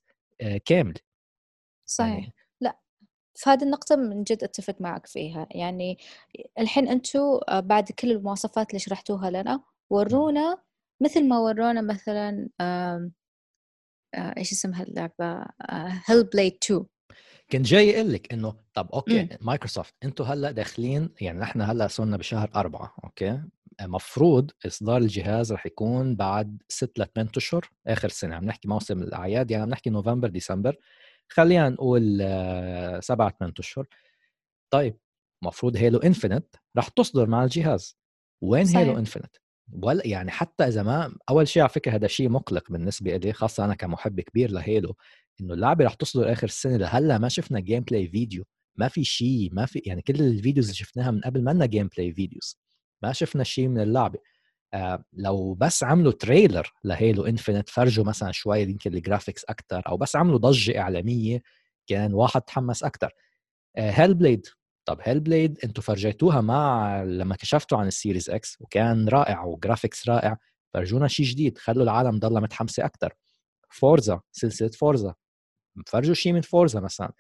كامل. 0.66 0.94
صحيح. 1.86 2.10
يعني 2.10 2.34
لا 2.62 2.80
في 3.36 3.50
هذه 3.50 3.64
النقطة 3.64 3.96
من 3.96 4.24
جد 4.24 4.44
أتفق 4.44 4.76
معك 4.80 5.06
فيها. 5.08 5.48
يعني 5.52 5.98
الحين 6.60 6.88
أنتم 6.88 7.20
آه، 7.50 7.60
بعد 7.60 7.92
كل 7.92 8.12
المواصفات 8.12 8.70
اللي 8.70 8.80
شرحتوها 8.80 9.30
لنا 9.30 9.64
ورونا 9.90 10.64
مثل 11.02 11.28
ما 11.28 11.40
ورونا 11.40 11.82
مثلا 11.82 12.50
آه، 12.62 13.12
إيش 14.38 14.52
اسمها 14.52 14.84
اللعبة؟ 14.84 15.46
Hellblade 16.06 16.58
2 16.64 16.86
كنت 17.52 17.66
جاي 17.66 17.96
أقول 17.96 18.14
لك 18.14 18.34
إنه 18.34 18.56
طب 18.74 18.90
okay. 18.92 19.30
Microsoft 19.42 19.94
أنتم 20.04 20.24
هلأ 20.24 20.52
داخلين 20.52 21.10
يعني 21.22 21.40
نحن 21.40 21.62
هلأ 21.62 21.88
صرنا 21.88 22.18
بشهر 22.18 22.52
أربعة 22.56 22.96
okay؟ 23.04 23.42
مفروض 23.82 24.52
إصدار 24.66 24.98
الجهاز 24.98 25.54
رح 25.54 25.66
يكون 25.66 26.16
بعد 26.16 26.62
ست 26.70 27.00
ل 27.00 27.06
8 27.16 27.32
أشهر 27.38 27.70
آخر 27.88 28.10
سنة. 28.10 28.36
عم 28.36 28.46
نحكي 28.46 28.68
موسم 28.68 29.04
الأعياد 29.04 29.52
يعني 29.52 29.64
عم 29.64 29.70
نحكي 29.70 29.90
نوفمبر 29.90 30.28
ديسمبر. 30.28 30.78
خلينا 31.30 31.70
نقول 31.70 32.20
آه، 32.22 33.00
سبعة 33.00 33.36
ثمان 33.40 33.54
أشهر. 33.60 33.88
طيب 34.74 34.98
مفروض 35.44 35.78
Halo 35.78 36.00
Infinite 36.00 36.56
رح 36.78 36.88
تصدر 36.88 37.28
مع 37.28 37.44
الجهاز. 37.44 37.98
وين 38.42 38.66
صحيح. 38.66 38.78
Halo 38.78 38.98
Infinite 39.00 39.38
ولا 39.74 40.08
يعني 40.08 40.32
حتى 40.32 40.64
إذا 40.68 40.84
ما 40.84 41.16
أول 41.30 41.48
شيء 41.48 41.62
على 41.64 41.70
فكرة 41.70 41.96
هذا 41.96 42.08
شيء 42.08 42.30
مقلق 42.30 42.72
بالنسبة 42.72 43.18
لي 43.18 43.34
خاصة 43.34 43.66
أنا 43.66 43.76
كمحب 43.76 44.22
كبير 44.22 44.52
ل 44.52 44.61
Halo 44.61 44.96
إنه 45.42 45.54
اللعبة 45.54 45.86
رح 45.86 45.94
تصدر 45.94 46.32
آخر 46.32 46.48
السنة 46.48 46.78
لهلأ 46.78 47.18
ما 47.18 47.30
شفنا 47.30 47.60
gameplay 47.60 48.08
video 48.08 48.46
ما 48.76 48.88
في 48.88 49.04
شيء 49.04 49.50
ما 49.54 49.66
في 49.66 49.82
يعني 49.86 50.02
كل 50.02 50.16
ال 50.22 50.28
videos 50.28 50.66
اللي 50.66 50.76
شفناها 50.76 51.12
من 51.12 51.22
قبل 51.22 51.44
ما 51.44 51.52
لنا 51.52 51.66
gameplay 51.66 52.14
videos 52.14 52.58
ما 53.06 53.14
شفنا 53.14 53.44
شيء 53.44 53.68
من 53.68 53.80
اللعبه 53.82 54.20
آه 54.74 55.06
لو 55.14 55.54
بس 55.54 55.84
عملوا 55.84 56.12
trailer 56.12 56.74
ل 56.84 56.92
Halo 56.92 57.26
Infinite 57.26 57.70
فرجوا 57.70 58.06
مثلا 58.06 58.32
شوي 58.32 58.62
يمكن 58.62 58.94
ال 58.94 59.00
graphics 59.00 59.44
أكثر 59.46 59.84
أو 59.88 59.98
بس 59.98 60.16
عملوا 60.16 60.38
ضجة 60.40 60.80
إعلامية 60.80 61.42
كان 61.88 62.14
واحد 62.14 62.42
تحمس 62.42 62.84
أكثر 62.84 63.12
آه 63.78 63.92
Hellblade 63.92 64.48
طب 64.86 65.00
هيل 65.04 65.20
بليد 65.20 65.60
أنتم 65.64 65.82
فرجيتوها 65.82 66.42
مع 66.42 67.04
لما 67.04 67.36
كشفتوا 67.36 67.78
عن 67.78 67.88
ال 67.88 67.94
Series 67.94 68.30
X 68.30 68.58
وكان 68.62 69.10
رائع 69.10 69.44
و 69.44 69.51
graphics 69.51 70.10
رائع. 70.10 70.38
فرجونا 70.74 71.08
شيء 71.08 71.26
جديد 71.26 71.58
خلوا 71.58 71.84
العالم 71.84 72.20
ضلها 72.20 72.42
متحمسة 72.42 72.86
أكثر 72.86 73.14
Forza 73.70 74.22
سلسلة 74.32 74.70
Forza. 74.70 75.14
فرجوا 75.88 76.14
شيء 76.14 76.34
من 76.34 76.42
Forza 76.42 76.80
مثلا. 76.80 77.14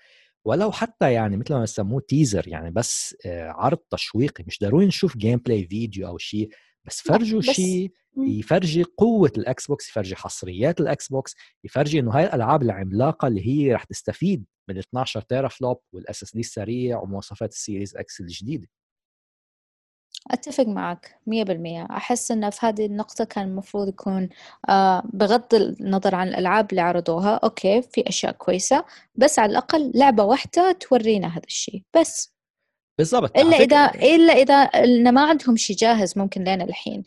ولو 0.45 0.71
حتى 0.71 1.13
يعني 1.13 1.37
مثل 1.37 1.53
ما 1.53 1.61
بسموه 1.61 2.01
teaser 2.07 2.47
يعني 2.47 2.71
بس 2.71 3.15
آه، 3.25 3.49
عرض 3.49 3.77
تشويقي 3.77 4.43
مش 4.47 4.59
ضروري 4.61 4.85
نشوف 4.85 5.17
gameplay 5.17 5.67
video 5.67 6.07
أو 6.07 6.17
شيء 6.17 6.49
بس 6.85 7.01
فرجوا 7.01 7.41
شيء 7.41 7.91
يفرجي 8.17 8.83
قوة 8.83 9.31
ال 9.37 9.67
Xbox 9.67 9.89
يفرجي 9.89 10.15
حصريات 10.15 10.81
ال 10.81 11.07
Xbox 11.07 11.35
يفرجي 11.63 11.99
إنه 11.99 12.11
هاي 12.11 12.25
الألعاب 12.25 12.61
العملاقة 12.61 13.27
اللي 13.27 13.47
هي 13.47 13.73
رح 13.73 13.83
تستفيد 13.83 14.45
من 14.69 14.77
12 14.77 15.21
teraflop 15.21 15.77
وال 15.93 16.23
SSD 16.23 16.39
السريع 16.39 16.99
ومواصفات 17.01 17.51
ال 17.51 17.58
Series 17.58 17.95
X 17.97 18.21
الجديدة. 18.21 18.67
أتفق 20.31 20.65
معك 20.67 21.19
مية 21.27 21.43
بالمية. 21.43 21.87
أحس 21.91 22.31
أنه 22.31 22.49
في 22.49 22.65
هذه 22.65 22.85
النقطة 22.85 23.23
كان 23.23 23.47
المفروض 23.47 23.87
يكون 23.87 24.29
آه 24.69 25.03
بغض 25.13 25.53
النظر 25.53 26.15
عن 26.15 26.27
الألعاب 26.27 26.69
اللي 26.71 26.81
عرضوها 26.81 27.35
okay 27.35 27.81
في 27.81 28.09
أشياء 28.09 28.31
كويسة 28.31 28.85
بس 29.15 29.39
على 29.39 29.51
الأقل 29.51 29.91
لعبة 29.95 30.23
واحدة 30.23 30.71
تورينا 30.71 31.27
هذا 31.27 31.45
الشيء 31.47 31.83
بس. 31.97 32.35
بالضبط. 32.97 33.37
إلا 33.37 33.57
إذا 33.57 33.85
إلا 33.95 34.33
إذا 34.33 34.55
إن 34.55 35.13
ما 35.13 35.21
عندهم 35.21 35.55
شيء 35.55 35.75
جاهز 35.75 36.17
ممكن 36.17 36.43
لين 36.43 36.61
الحين. 36.61 37.03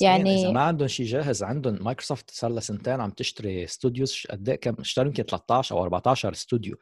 يعني 0.00 0.42
إذا 0.42 0.50
ما 0.50 0.62
عندهم 0.62 0.88
شيء 0.88 1.06
جاهز 1.06 1.42
عندهم 1.42 1.78
مايكروسوفت 1.84 2.30
صار 2.30 2.50
لها 2.50 2.60
سنتين 2.60 3.00
عم 3.00 3.10
تشتري 3.10 3.64
studios 3.64 4.26
قد 4.30 4.48
إيه 4.48 4.56
كم؟ 4.56 4.74
اشتروا 4.80 5.06
يمكن 5.06 5.22
13 5.22 5.74
أو 5.76 5.82
14 5.82 6.32
استوديو 6.32 6.76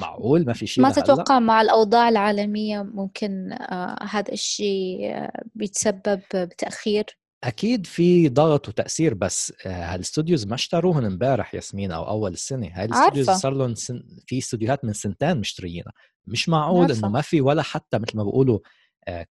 معقول؟ 0.00 0.46
ما 0.46 0.52
في 0.52 0.66
شيء 0.66 0.84
ما 0.84 0.90
تتوقع 0.90 1.38
مع 1.38 1.60
الأوضاع 1.60 2.08
العالمية 2.08 2.82
ممكن 2.82 3.52
آه 3.52 4.02
هذا 4.02 4.32
الشيء 4.32 5.14
آه 5.14 5.42
بيتسبب 5.54 6.20
بتأخير؟ 6.34 7.04
أكيد 7.44 7.86
في 7.86 8.28
ضغط 8.28 8.68
وتأثير 8.68 9.14
بس 9.14 9.52
آه 9.66 9.94
هال 9.94 10.06
studios 10.06 10.46
ما 10.46 10.54
اشتروهن 10.54 11.04
امبارح 11.04 11.54
ياسمين 11.54 11.92
أو 11.92 12.08
أول 12.08 12.32
السنة؟ 12.32 12.70
هاي 12.72 12.84
ال 12.84 12.90
studios 12.90 13.30
صار 13.30 13.52
لهم 13.52 13.74
سن... 13.74 14.02
في 14.26 14.38
استوديوهات 14.38 14.84
من 14.84 14.92
سنتين 14.92 15.36
مشتريينها. 15.36 15.92
مش 16.26 16.48
معقول 16.48 16.92
إنه 16.92 17.08
ما 17.08 17.20
في 17.20 17.40
ولا 17.40 17.62
حتى 17.62 17.98
مثل 17.98 18.16
ما 18.16 18.24
بيقولوا 18.24 18.58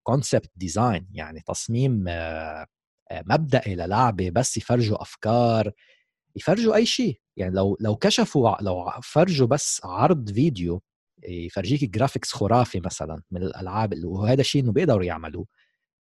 concept 0.03 0.47
آه، 0.47 0.51
design 0.57 1.09
يعني 1.13 1.41
تصميم 1.47 2.05
آه، 2.09 2.67
آه، 3.11 3.25
مبدئي 3.27 3.75
للعبه 3.75 4.31
بس 4.31 4.57
يفرجوا 4.57 5.03
أفكار 5.03 5.73
يفرجوا 6.37 6.75
أي 6.75 6.87
شيء. 6.87 7.21
يعني 7.37 7.55
لو 7.55 7.77
لو 7.81 7.97
كشفوا 7.97 8.57
لو 8.63 8.91
فرجوا 9.03 9.47
بس 9.47 9.81
عرض 9.85 10.33
فيديو 10.33 10.83
يفرجيك 11.29 11.85
graphics 11.91 12.33
خرافي 12.33 12.81
مثلا 12.81 13.23
من 13.31 13.43
الألعاب 13.43 14.05
وهذا 14.05 14.41
الشيء 14.41 14.63
إنه 14.63 14.73
بيقدروا 14.73 15.05
يعملوه. 15.05 15.47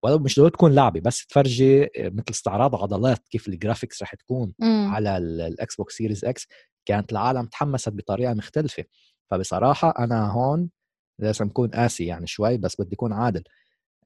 ولو 0.04 0.18
مش 0.18 0.36
ضروري 0.36 0.50
تكون 0.50 0.74
لعبة 0.74 1.00
بس 1.00 1.26
تفرجي 1.26 1.88
مثل 1.98 2.24
استعراض 2.30 2.74
عضلات 2.76 3.28
كيف 3.28 3.48
ال 3.48 3.54
graphics 3.54 4.02
رح 4.02 4.14
تكون 4.14 4.52
م. 4.58 4.64
على 4.64 5.16
ال 5.18 5.76
Xbox 5.76 5.94
Series 5.96 6.24
X 6.24 6.46
كانت 6.86 7.12
العالم 7.12 7.46
تحمست 7.46 7.88
بطريقة 7.88 8.34
مختلفة. 8.34 8.84
فبصراحة 9.30 9.94
أنا 9.98 10.30
هون 10.30 10.70
لازم 11.18 11.46
أكون 11.46 11.68
قاسي 11.70 12.06
يعني 12.06 12.26
شوي 12.26 12.56
بس 12.58 12.80
بدي 12.80 12.94
أكون 12.94 13.12
عادل. 13.12 13.42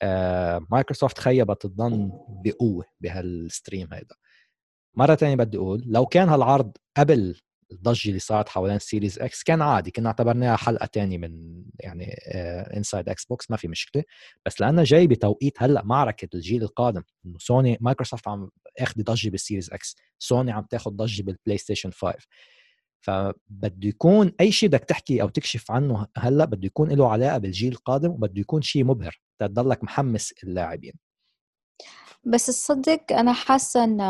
آه 0.03 0.67
مايكروسوفت 0.71 1.19
خيبت 1.19 1.65
الظن 1.65 2.11
بقوة 2.45 2.85
بهال 3.01 3.30
stream 3.30 3.88
هيدا. 3.93 4.15
مرة 4.96 5.14
ثانية 5.14 5.37
بدي 5.37 5.56
أقول 5.56 5.82
لو 5.87 6.06
كان 6.06 6.28
هالعرض 6.28 6.72
قبل 6.96 7.37
الضجة 7.72 8.09
اللي 8.09 8.18
صارت 8.18 8.48
حوالين 8.48 8.78
Series 8.79 9.18
X 9.18 9.42
كان 9.42 9.62
عادي 9.62 9.90
كنا 9.90 10.06
اعتبرناها 10.09 10.56
حلقة 10.56 10.88
ثانية 10.94 11.18
من 11.18 11.62
يعني 11.80 12.12
Inside 12.77 13.09
Xbox 13.09 13.51
ما 13.50 13.56
في 13.56 13.68
مشكلة. 13.68 14.02
بس 14.46 14.61
لأنه 14.61 14.82
جاي 14.82 15.06
بتوقيت 15.06 15.62
هلأ 15.62 15.85
معركة 15.85 16.28
الجيل 16.35 16.62
القادم 16.62 17.02
إنه 17.26 17.38
Sony 17.38 17.79
Microsoft 17.81 18.29
عم 18.28 18.50
تاخذ 18.79 19.03
ضجة 19.02 19.30
بال 19.31 19.40
Series 19.40 19.70
X 19.72 19.96
Sony 20.18 20.53
عم 20.52 20.62
تاخذ 20.70 20.90
ضجة 20.90 21.22
بال 21.22 21.59
PlayStation 21.59 21.90
5 21.90 22.18
فبده 23.00 23.88
يكون 23.88 24.32
أي 24.40 24.52
شيء 24.52 24.68
بدك 24.68 24.85
تحكي 24.85 25.22
أو 25.22 25.28
تكشف 25.28 25.70
عنه 25.70 26.06
هلأ 26.16 26.44
بده 26.44 26.66
يكون 26.66 26.90
له 26.92 27.11
علاقة 27.11 27.38
بالجيل 27.38 27.72
القادم 27.72 28.11
وبده 28.11 28.40
يكون 28.40 28.62
شيء 28.62 28.85
مبهر. 28.85 29.20
تضلك 29.38 29.85
محمس 29.85 30.35
اللاعبين. 30.44 30.92
بس 32.24 32.46
تصدق 32.46 33.12
أنا 33.12 33.32
حاسة 33.32 33.85
إن 33.85 34.00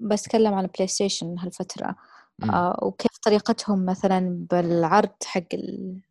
بتكلم 0.00 0.54
عن 0.54 0.66
بلاي 0.66 0.86
ستيشن 0.88 1.38
هالفتره 1.38 1.96
آه 2.44 2.78
وكيف 2.82 3.18
طريقتهم 3.22 3.86
مثلا 3.86 4.46
بالعرض 4.50 5.10
حق 5.24 5.42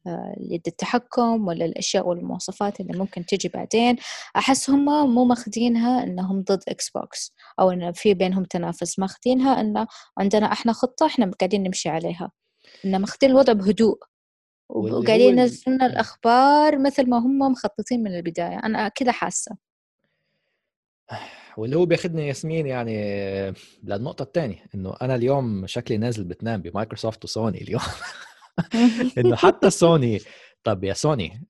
آه، 0.08 0.36
يد 0.40 0.62
التحكم 0.68 1.48
ولا 1.48 1.66
الأشياء 1.66 2.08
والمواصفات 2.08 2.80
اللي 2.80 2.98
ممكن 3.00 3.26
تجي 3.26 3.50
بعدين. 3.50 3.98
أحس 4.36 4.70
هم 4.70 4.86
مو 5.16 5.26
ماخذينها 5.26 6.04
إنهم 6.04 6.42
ضد 6.42 6.64
إكس 6.68 6.90
بوكس 6.90 7.34
أو 7.60 7.72
إن 7.72 7.92
في 7.92 8.14
بينهم 8.14 8.44
تنافس. 8.44 9.00
ماخذينها 9.00 9.62
إن 9.62 9.86
عندنا 10.18 10.52
إحنا 10.52 10.74
خطة 10.74 11.06
إحنا 11.06 11.32
قاعدين 11.40 11.64
نمشي 11.64 11.90
عليها. 11.90 12.32
إن 12.86 13.02
ماخذين 13.02 13.30
الوضع 13.30 13.54
بهدوء. 13.54 14.00
وقاعدين 14.70 15.40
ينزلون 15.40 15.82
الأخبار 15.82 16.80
مثل 16.80 17.10
ما 17.10 17.18
هم 17.18 17.40
مخططين 17.40 18.04
من 18.04 18.16
البداية. 18.16 18.60
أنا 18.64 18.88
كذا 18.88 19.12
واللي 21.58 21.78
هو 21.78 21.86
بياخذني 21.86 22.28
ياسمين 22.28 22.68
يعني 22.68 22.94
للنقطة 23.84 24.24
الثانية 24.24 24.66
إنه 24.76 24.96
أنا 25.02 25.16
اليوم 25.16 25.68
شكلي 25.68 25.98
نازل 25.98 26.24
بتنام 26.24 26.62
بمايكروسوفت 26.62 27.24
وسوني 27.24 27.62
اليوم. 27.62 27.82
إنه 29.18 29.36
حتى 29.36 29.70
سوني 29.70 30.20
طب 30.64 30.84
يا 30.84 30.94
سوني 30.94 31.48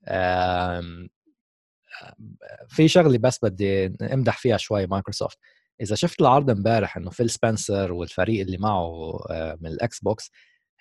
في 2.68 2.88
شغله 2.88 3.18
بس 3.18 3.40
بدي 3.44 3.86
امدح 4.14 4.38
فيها 4.38 4.58
شوي 4.58 4.88
مايكروسوفت. 4.88 5.38
إذا 5.82 5.96
شفت 5.96 6.22
العرض 6.22 6.50
امبارح 6.50 6.98
إنه 6.98 7.10
فيل 7.10 7.30
سبنسر 7.30 7.92
والفريق 7.94 8.42
اللي 8.42 8.58
معه 8.58 9.18
آه، 9.32 9.58
من 9.62 9.70
الإكس 9.72 10.00
بوكس 10.00 10.32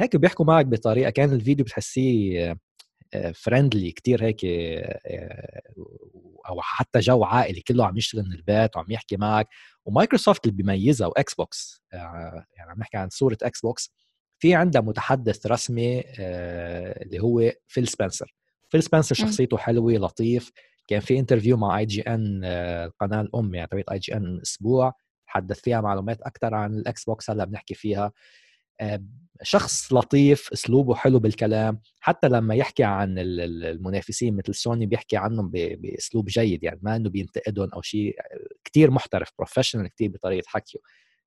هيك 0.01 0.17
بيحكوا 0.17 0.45
معك 0.45 0.67
بطريقة 0.67 1.11
كان 1.11 1.33
الفيديو 1.33 1.65
بتحسيه 1.65 2.57
friendly 3.35 3.92
كتير 3.92 4.25
هيك 4.25 4.45
آه، 4.45 5.62
أو 6.49 6.61
حتى 6.61 6.99
جو 7.01 7.25
عائلي 7.25 7.61
كله 7.61 7.87
عم 7.87 7.97
يشتغل 7.97 8.25
من 8.25 8.33
البيت 8.33 8.77
وعم 8.77 8.87
يحكي 8.90 9.16
معك. 9.16 9.49
ومايكروسوفت 9.85 10.47
اللي 10.47 10.57
بيميزها 10.57 11.07
واكس 11.07 11.35
بوكس 11.35 11.83
آه، 11.95 12.47
يعني 12.57 12.71
عم 12.71 12.79
نحكي 12.79 12.97
عن 12.97 13.09
صورة 13.11 13.38
إكس 13.42 13.61
بوكس 13.61 13.90
في 14.38 14.55
عندها 14.55 14.83
متحدث 14.83 15.47
رسمي 15.47 16.01
آه، 16.19 17.03
اللي 17.03 17.19
هو 17.21 17.53
فيل 17.66 17.88
سبنسر 17.88 18.35
فيل 18.69 18.83
سبنسر 18.83 19.14
شخصيته 19.14 19.57
حلوة 19.59 19.92
لطيف. 19.92 20.53
كان 20.88 21.01
في 21.01 21.19
interview 21.19 21.57
مع 21.57 21.79
IGN 21.79 22.45
القناه 22.45 23.21
الأم 23.21 23.55
يعني 23.55 23.69
تبعت 23.69 23.88
IGN 23.88 24.40
أسبوع. 24.42 24.92
حدث 25.27 25.61
فيها 25.61 25.81
معلومات 25.81 26.23
أكثر 26.23 26.55
عن 26.55 26.75
الاكس 26.75 27.05
بوكس 27.05 27.31
هلأ 27.31 27.45
بنحكي 27.45 27.75
فيها. 27.75 28.12
شخص 29.42 29.92
لطيف 29.92 30.53
أسلوبه 30.53 30.94
حلو 30.94 31.18
بالكلام 31.18 31.81
حتى 32.01 32.29
لما 32.29 32.55
يحكي 32.55 32.85
عن 32.85 33.14
المنافسين 33.18 34.37
مثل 34.37 34.55
سوني 34.55 34.87
بيحكي 34.87 35.16
عنهم 35.16 35.51
بأسلوب 35.53 36.27
جيد 36.27 36.64
يعني 36.64 36.81
ما 36.83 36.96
إنه 36.96 37.11
بينتقدهم 37.11 37.68
أو 37.75 37.83
شيء 37.83 38.16
كتير 38.64 38.90
محترف 38.90 39.31
professional 39.38 39.88
كتير 39.88 40.11
بطريقة 40.11 40.44
حكيه. 40.46 40.79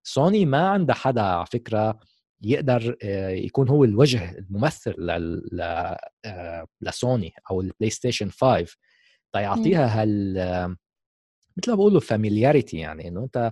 سوني 0.03 0.45
ما 0.45 0.67
عندها 0.67 0.95
حدا 0.95 1.21
على 1.21 1.45
فكرة 1.45 1.99
يقدر 2.41 2.97
آه، 3.03 3.29
يكون 3.29 3.69
هو 3.69 3.83
الوجه 3.83 4.37
الممثل 4.37 4.95
آه، 6.25 6.67
لسوني 6.81 7.33
أو 7.51 7.61
البلاي 7.61 7.89
ستيشن 7.89 8.29
5 8.29 8.65
تيعطيها 9.33 10.01
هال 10.01 10.37
مثل 11.57 11.71
ما 11.71 11.75
بقولوا 11.75 11.99
familiarity 11.99 12.77
يعني 12.77 13.07
إنه 13.07 13.23
أنت 13.23 13.51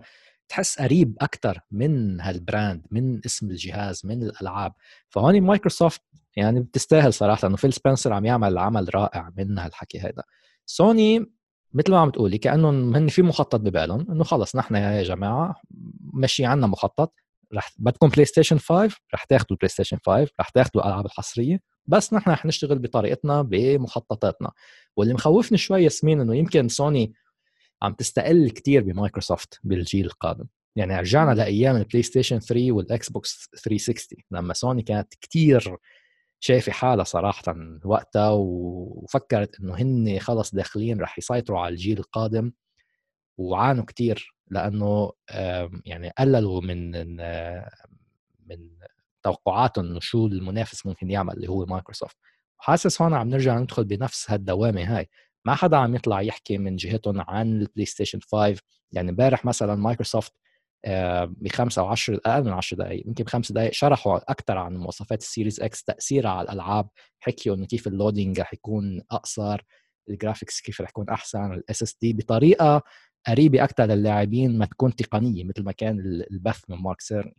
تحس 0.50 0.82
قريب 0.82 1.18
أكثر 1.22 1.60
من 1.72 2.22
هال 2.22 2.40
brand 2.40 2.86
من 2.92 3.22
اسم 3.26 3.50
الجهاز 3.52 4.02
من 4.06 4.24
الألعاب. 4.24 4.74
فهون 5.10 5.42
مايكروسوفت 5.42 6.02
يعني 6.36 6.60
بتستاهل 6.60 7.14
صراحة 7.14 7.48
انه 7.48 7.56
فيل 7.56 7.74
سبنسر 7.74 8.14
عم 8.14 8.26
يعمل 8.26 8.58
عمل 8.58 8.96
رائع 8.96 9.32
من 9.38 9.60
هالحكي 9.60 10.00
هذا 10.00 10.24
سوني 10.66 11.26
مثل 11.74 11.92
ما 11.92 12.00
عم 12.00 12.10
تقولي 12.10 12.38
كأنهم 12.38 12.96
هن 12.96 13.08
في 13.08 13.22
مخطط 13.22 13.60
ببالهم 13.60 14.12
إنه 14.12 14.24
خلص 14.24 14.56
نحن 14.56 14.76
يا 14.76 15.04
جماعة 15.04 15.56
ماشي 16.14 16.46
عنا 16.46 16.68
مخطط. 16.68 17.14
رح 17.54 17.72
بدكم 17.80 18.08
بلاي 18.08 18.26
ستيشن 18.26 18.58
5 18.58 18.96
رح 19.14 19.24
تاخذوا 19.24 19.52
البلاي 19.52 19.70
ستيشن 19.70 19.98
5 20.06 20.32
رح 20.40 20.50
تاخذوا 20.50 20.84
الالعاب 20.84 21.06
الحصرية 21.06 21.60
بس 21.86 22.14
نحن 22.14 22.32
رح 22.32 22.46
نشتغل 22.46 22.80
بطريقتنا 22.80 23.42
بمخططاتنا. 23.42 24.52
واللي 24.98 25.14
مخوفني 25.14 25.58
شوي 25.58 25.84
ياسمين 25.84 26.22
إنه 26.22 26.36
يمكن 26.36 26.68
سوني 26.68 27.14
عم 27.82 27.94
تستقل 27.94 28.50
كثير 28.50 28.84
بمايكروسوفت 28.84 29.60
بالجيل 29.64 30.06
القادم. 30.06 30.46
يعني 30.76 31.00
رجعنا 31.00 31.32
لأيام 31.36 31.76
البلاي 31.76 32.04
ستيشن 32.04 32.40
3 32.40 32.72
والاكس 32.72 33.10
بوكس 33.10 33.50
360 33.64 34.20
لما 34.32 34.54
سوني 34.54 34.82
كانت 34.82 35.14
كثير 35.22 35.78
شايفة 36.40 36.72
حالها 36.72 37.04
صراحة 37.04 37.56
وقتها 37.86 38.30
وفكرت 38.30 39.60
إنه 39.60 39.76
هن 39.76 40.20
خلص 40.20 40.56
داخلين 40.56 41.02
رح 41.02 41.18
يسيطروا 41.18 41.60
على 41.60 41.72
الجيل 41.74 42.00
القادم 42.00 42.52
وعانوا 43.38 43.86
كثير 43.86 44.36
لأنه 44.52 45.12
يعني 45.86 46.12
قللوا 46.18 46.62
من 46.62 46.92
من 48.48 48.70
توقعاتهم 49.24 49.86
إنه 49.86 50.00
شو 50.00 50.28
المنافس 50.28 50.86
ممكن 50.86 51.10
يعمل 51.12 51.34
اللي 51.34 51.50
هو 51.50 51.66
مايكروسوفت. 51.66 52.18
وحاسس 52.60 53.02
هون 53.02 53.14
عم 53.14 53.30
نرجع 53.30 53.60
ندخل 53.60 53.84
بنفس 53.84 54.32
هالدوامة 54.32 54.98
هاي. 54.98 55.10
ما 55.48 55.56
حدا 55.56 55.78
عم 55.78 55.96
يطلع 55.96 56.22
يحكي 56.22 56.58
من 56.58 56.76
جهتهم 56.76 57.22
عن 57.22 57.62
البلاي 57.62 57.86
ستيشن 57.86 58.20
5 58.20 58.56
يعني 58.92 59.10
امبارح 59.10 59.46
مثلا 59.46 59.76
مايكروسوفت 59.76 60.34
بخمسة 61.28 61.82
أو 61.82 61.88
10 61.88 62.20
أقل 62.26 62.44
من 62.44 62.52
10 62.52 62.78
دقائق 62.78 63.08
يمكن 63.08 63.24
بخمس 63.24 63.52
دقائق 63.52 63.74
شرحوا 63.74 64.32
أكثر 64.32 64.58
عن 64.58 64.78
مواصفات 64.78 65.22
ال 65.22 65.27
Series 65.27 65.62
X 65.62 65.84
تاثيرها 65.84 66.32
على 66.32 66.46
الألعاب 66.46 66.90
حكيوا 67.20 67.56
إنه 67.56 67.66
كيف 67.66 67.88
ال 67.88 67.94
loading 67.94 68.40
رح 68.40 68.54
يكون 68.54 69.02
أقصر 69.12 69.62
ال 70.10 70.15
graphics 70.15 70.62
كيف 70.62 70.82
رح 70.82 70.90
يكون 70.90 71.10
أحسن 71.10 71.54
ال 71.54 71.84
SSD 71.84 72.14
بطريقة 72.14 72.82
قريبة 73.28 73.64
أكثر 73.64 73.84
للاعبين 73.86 74.58
ما 74.58 74.66
تكون 74.66 74.96
تقنية 74.96 75.44
مثل 75.44 75.64
ما 75.64 75.72
كان 75.72 76.00
البث 76.32 76.62
من 76.70 76.78
مارك 76.78 77.02
سيرني. 77.02 77.38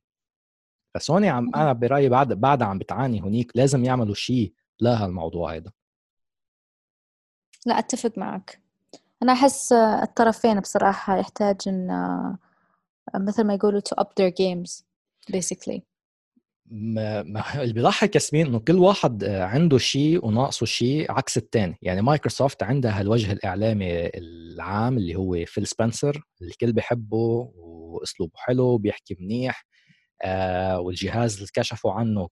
فسوني 0.94 1.28
عم 1.28 1.50
أنا 1.56 1.72
برأيي 1.72 2.08
بعد 2.08 2.32
بعد 2.32 2.62
عم 2.62 2.78
بتعاني 2.78 3.20
هنيك 3.20 3.52
لازم 3.54 3.84
يعملوا 3.84 4.14
شيء 4.14 4.52
لهالموضوع 4.80 5.54
هذا 5.56 5.72
لا 7.66 7.78
أتفق 7.78 8.18
معك. 8.18 8.60
أنا 9.22 9.32
أحس 9.32 9.72
الطرفين 9.72 10.60
بصراحة 10.60 11.16
يحتاج 11.18 11.56
إن 11.66 11.88
مثل 13.14 13.44
ما 13.44 13.54
يقولوا 13.54 13.80
to 13.80 14.02
up 14.02 14.06
their 14.06 14.30
games 14.30 14.82
basically. 15.32 15.80
ما 16.70 17.62
اللي 17.62 17.72
بيضحك 17.72 18.14
ياسمين 18.14 18.46
إنه 18.46 18.58
كل 18.58 18.78
واحد 18.78 19.24
عنده 19.24 19.78
شيء 19.78 20.26
وناقصه 20.26 20.66
شيء 20.66 21.12
عكس 21.12 21.36
الثاني 21.36 21.78
يعني 21.82 22.02
مايكروسوفت 22.02 22.62
عندها 22.62 23.00
الوجه 23.00 23.32
الإعلامي 23.32 24.06
العام 24.06 24.98
اللي 24.98 25.16
هو 25.16 25.44
فيل 25.46 25.66
سبنسر 25.66 26.22
الكل 26.42 26.72
بيحبه 26.72 27.52
وأسلوبه 27.54 28.32
حلو 28.36 28.78
بيحكي 28.78 29.16
منيح 29.20 29.66
آه 30.22 30.80
والجهاز 30.80 31.34
اللي 31.34 31.48
كشفوا 31.54 31.92
عنه 31.92 32.28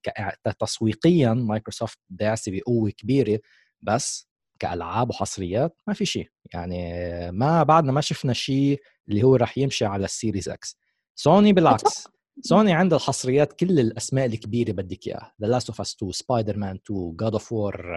تسويقيا 0.59 1.33
مايكروسوفت 1.33 1.99
داعسة 2.09 2.51
بقوة 2.51 2.89
كبيرة. 2.89 3.39
بس 3.81 4.26
كألعاب 4.59 5.09
وحصريات 5.09 5.81
ما 5.87 5.93
في 5.93 6.05
شيء. 6.05 6.29
يعني 6.53 6.91
ما 7.31 7.63
بعدنا 7.63 7.91
ما 7.91 8.01
شفنا 8.01 8.33
شيء 8.33 8.81
اللي 9.09 9.23
هو 9.23 9.35
راح 9.35 9.57
يمشي 9.57 9.85
على 9.85 10.05
ال 10.05 10.11
Series 10.11 10.49
X. 10.49 10.77
سوني 11.15 11.53
بالعكس. 11.53 12.07
سوني 12.41 12.73
عندها 12.73 12.97
الحصريات 12.97 13.53
كل 13.53 13.79
الأسماء 13.79 14.25
الكبيرة 14.25 14.71
بدك 14.71 15.07
إياها. 15.07 15.33
The 15.41 15.47
Last 15.47 15.69
of 15.69 15.81
Us 15.81 15.95
2 15.95 16.11
سبايدر 16.11 16.57
مان 16.57 16.79
2 16.85 17.15
God 17.15 17.33
of 17.33 17.51
War 17.51 17.95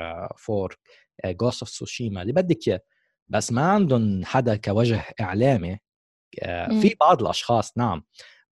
4 0.50 0.68
Ghost 1.26 1.62
of 1.62 1.68
Tsushima 1.68 2.22
اللي 2.22 2.32
بدك 2.32 2.68
إياه. 2.68 2.80
بس 3.28 3.52
ما 3.52 3.62
عندهم 3.62 4.24
حدا 4.24 4.56
كوجه 4.56 5.04
إعلامي 5.20 5.78
آه، 6.42 6.80
في 6.80 6.96
بعض 7.00 7.22
الأشخاص 7.22 7.78
نعم. 7.78 8.02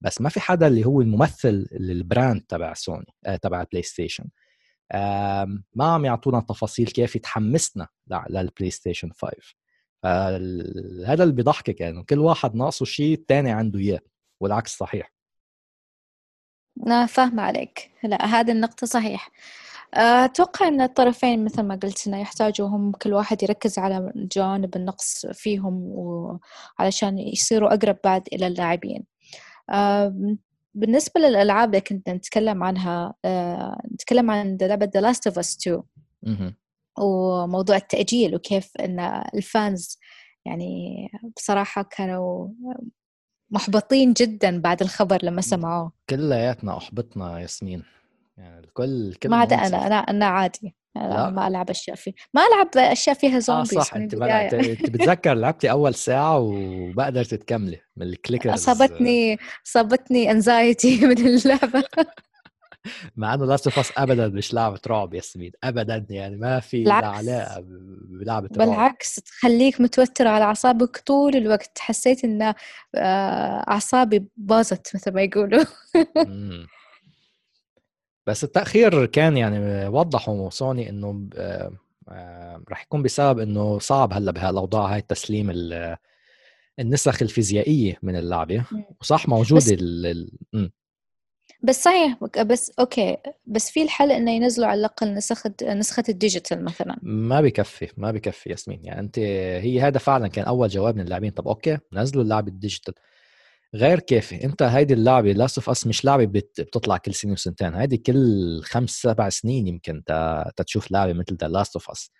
بس 0.00 0.20
ما 0.20 0.28
في 0.28 0.40
حدا 0.40 0.66
اللي 0.66 0.86
هو 0.86 1.00
الممثل 1.00 1.66
لل 1.72 1.92
brand 1.92 2.42
تبع 2.48 2.74
سوني 2.74 3.14
آه، 3.26 3.36
تبع 3.36 3.64
بلاي 3.72 3.82
ستيشن 3.82 4.24
ما 5.74 5.84
عم 5.84 6.04
يعطونا 6.04 6.40
تفاصيل 6.40 6.86
كافيه 6.86 7.20
تحمسنا 7.20 7.88
للبلاي 8.30 8.70
ستيشن 8.70 9.10
5 9.12 9.36
هذا 11.06 11.22
اللي 11.22 11.34
بيضحكك 11.34 11.80
يعني 11.80 12.02
كل 12.02 12.18
واحد 12.18 12.54
ناقصه 12.54 12.84
شيء 12.84 13.14
الثاني 13.14 13.50
عنده 13.50 13.78
إياه 13.78 14.00
والعكس 14.40 14.76
صحيح. 14.76 15.12
أنا 16.86 17.06
فاهمة 17.06 17.42
عليك. 17.42 17.90
لا 18.04 18.24
هذه 18.24 18.50
النقطة 18.50 18.86
صحيح. 18.86 19.30
أتوقع 19.94 20.68
أن 20.68 20.80
الطرفين 20.80 21.44
مثل 21.44 21.62
ما 21.62 21.74
قلت 21.74 22.06
إنه 22.06 22.20
يحتاجوا 22.20 22.68
هم 22.68 22.92
كل 22.92 23.12
واحد 23.12 23.42
يركز 23.42 23.78
على 23.78 24.12
جانب 24.14 24.76
النقص 24.76 25.26
فيهم 25.26 25.82
وعلشان 26.78 27.18
يصيروا 27.18 27.74
أقرب 27.74 27.98
بعد 28.04 28.28
إلى 28.32 28.46
اللاعبين. 28.46 29.04
بالنسبة 30.74 31.20
للألعاب 31.20 31.68
اللي 31.68 31.80
كنت 31.80 32.10
نتكلم 32.10 32.62
عنها 32.62 33.14
نتكلم 33.92 34.30
عن 34.30 34.58
لعبة 34.60 34.90
The 34.96 35.00
Last 35.04 35.32
of 35.32 35.34
Us 35.34 35.56
2 36.26 36.54
وموضوع 36.98 37.76
التأجيل 37.76 38.34
وكيف 38.34 38.76
أن 38.76 39.00
الفانز 39.34 39.98
يعني 40.46 40.96
بصراحة 41.36 41.82
كانوا 41.82 42.48
محبطين 43.50 44.12
جدا 44.12 44.60
بعد 44.60 44.82
الخبر 44.82 45.18
لما 45.22 45.40
سمعوه. 45.40 45.92
كلياتنا 46.10 46.76
أحبطنا 46.76 47.38
ياسمين. 47.40 47.82
يعني 48.38 48.60
الكل 48.60 49.14
كل 49.14 49.28
ما 49.28 49.36
عدا 49.36 49.56
أنا 49.56 49.86
أنا 49.86 49.94
أنا 49.96 50.26
عادي. 50.26 50.74
لا. 50.96 51.30
ما 51.30 51.48
ألعب 51.48 51.70
أشياء 51.70 51.96
فيه. 51.96 52.12
ما 52.34 52.42
ألعب 52.46 52.92
أشياء 52.92 53.16
فيها 53.16 53.38
زومبيز 53.38 53.76
آه 53.76 53.80
صح. 53.82 53.94
أنت 53.94 54.14
أنت 54.14 54.90
بتذكر 54.92 55.34
لعبتي 55.34 55.70
أول 55.70 55.94
ساعة 55.94 56.38
وما 56.38 57.06
قدرت 57.06 57.34
تكملي 57.34 57.80
من 57.96 58.06
ال 58.06 58.11
clickers. 58.11 58.52
أصابتني 58.52 59.38
أصابتني 59.66 60.30
anxiety 60.30 61.00
من 61.06 61.18
اللعبة. 61.18 61.84
مع 63.16 63.34
إنه 63.34 63.44
Last 63.46 63.66
of 63.66 63.98
ابدا 63.98 64.28
مش 64.28 64.54
لعبة 64.54 64.80
رعب 64.86 65.14
ياسمين 65.14 65.52
ابدا 65.64 66.06
يعني 66.10 66.36
ما 66.36 66.60
في 66.60 66.90
علاقه 66.90 67.64
بلعبة 68.08 68.48
رعب. 68.56 68.68
بالعكس 68.68 69.14
تخليك 69.14 69.80
متوتر 69.80 70.26
على 70.28 70.44
أعصابك 70.44 70.96
طول 71.06 71.36
الوقت. 71.36 71.78
حسيت 71.78 72.24
إن 72.24 72.42
آه، 72.42 72.54
أعصابي 73.68 74.24
باظت 74.36 74.90
مثل 74.94 75.12
ما 75.12 75.22
يقولوا. 75.22 75.64
بس 78.28 78.44
التأخير 78.44 79.06
كان 79.06 79.36
يعني 79.36 79.88
وضحوا 79.88 80.50
سوني 80.50 80.90
إنه 80.90 81.28
آه، 81.36 81.72
آه، 82.08 82.62
رح 82.70 82.82
يكون 82.82 83.02
بسبب 83.02 83.38
إنه 83.38 83.78
صعب 83.78 84.12
هلأ 84.12 84.32
بهالأوضاع 84.32 84.94
هاي 84.94 85.00
تسليم 85.00 85.50
النسخ 86.78 87.22
الفيزيائية 87.22 87.98
من 88.02 88.16
اللعبة. 88.16 88.64
وصح 89.00 89.28
موجوده 89.28 89.72
ال... 89.72 90.30
بس 91.62 91.82
صحيح 91.84 92.18
بس 92.42 92.72
okay 92.78 93.16
بس 93.46 93.70
في 93.70 93.82
الحل 93.82 94.12
إنه 94.12 94.30
ينزلوا 94.30 94.68
على 94.68 94.80
الأقل 94.80 95.14
نسخه 95.14 95.54
نسخة 95.62 96.04
ال 96.08 96.15
digital 96.15 96.64
مثلا. 96.64 96.96
ما 97.02 97.40
بكفي 97.40 97.88
ما 97.96 98.10
بكفي 98.10 98.50
ياسمين. 98.50 98.84
يعني 98.84 99.00
أنت 99.00 99.18
هي 99.18 99.80
هذا 99.80 99.98
فعلا 99.98 100.28
كان 100.28 100.44
أول 100.44 100.68
جواب 100.68 100.96
من 100.96 101.00
اللاعبين. 101.00 101.30
طب 101.30 101.48
okay 101.48 101.78
نزلوا 101.92 102.22
اللعبة 102.22 102.48
ال 102.48 102.53
digital. 102.53 102.94
غير 103.74 104.00
كافي. 104.00 104.44
انت 104.44 104.62
هيدي 104.62 104.94
اللعبة 104.94 105.32
Last 105.32 105.58
of 105.58 105.70
Us 105.70 105.86
مش 105.86 106.04
لعبة 106.04 106.24
بتطلع 106.24 106.96
كل 106.96 107.14
سنة 107.14 107.32
وسنتين 107.32 107.74
هيدي 107.74 107.96
كل 107.96 108.60
خمس 108.64 108.90
سبع 108.90 109.28
سنين 109.28 109.66
يمكن 109.66 110.02
تشوف 110.56 110.90
لعبة 110.90 111.12
مثل 111.12 111.36
The 111.40 111.48
Last 111.48 111.74
of 111.76 111.90
Us 111.90 112.10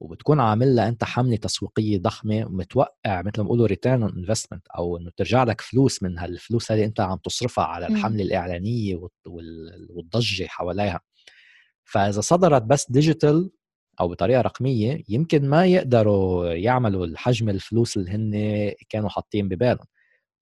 وبتكون 0.00 0.40
عامل 0.40 0.76
لها 0.76 0.88
انت 0.88 1.04
حملة 1.04 1.36
تسويقية 1.36 1.98
ضخمة 1.98 2.46
ومتوقع 2.46 3.22
مثل 3.22 3.32
ما 3.38 3.42
بيقولوا 3.42 3.66
return 3.66 4.02
on 4.02 4.12
investment 4.18 4.66
أو 4.78 4.96
إنه 4.96 5.10
ترجع 5.16 5.44
لك 5.44 5.60
فلوس 5.60 6.02
من 6.02 6.18
هالفلوس 6.18 6.72
هذه 6.72 6.84
انت 6.84 7.00
عم 7.00 7.18
تصرفها 7.24 7.64
على 7.64 7.86
الحملة 7.86 8.22
الإعلانية 8.22 9.08
والضجة 9.26 10.46
حواليها. 10.46 11.00
فإذا 11.84 12.20
صدرت 12.20 12.62
بس 12.62 12.90
digital 12.90 13.50
أو 14.00 14.08
بطريقة 14.08 14.40
رقمية 14.40 15.02
يمكن 15.08 15.48
ما 15.48 15.66
يقدروا 15.66 16.46
يعملوا 16.52 17.06
الحجم 17.06 17.48
الفلوس 17.48 17.96
اللي 17.96 18.10
هن 18.10 18.72
كانوا 18.88 19.08
حاطين 19.08 19.48
ببالهم. 19.48 19.86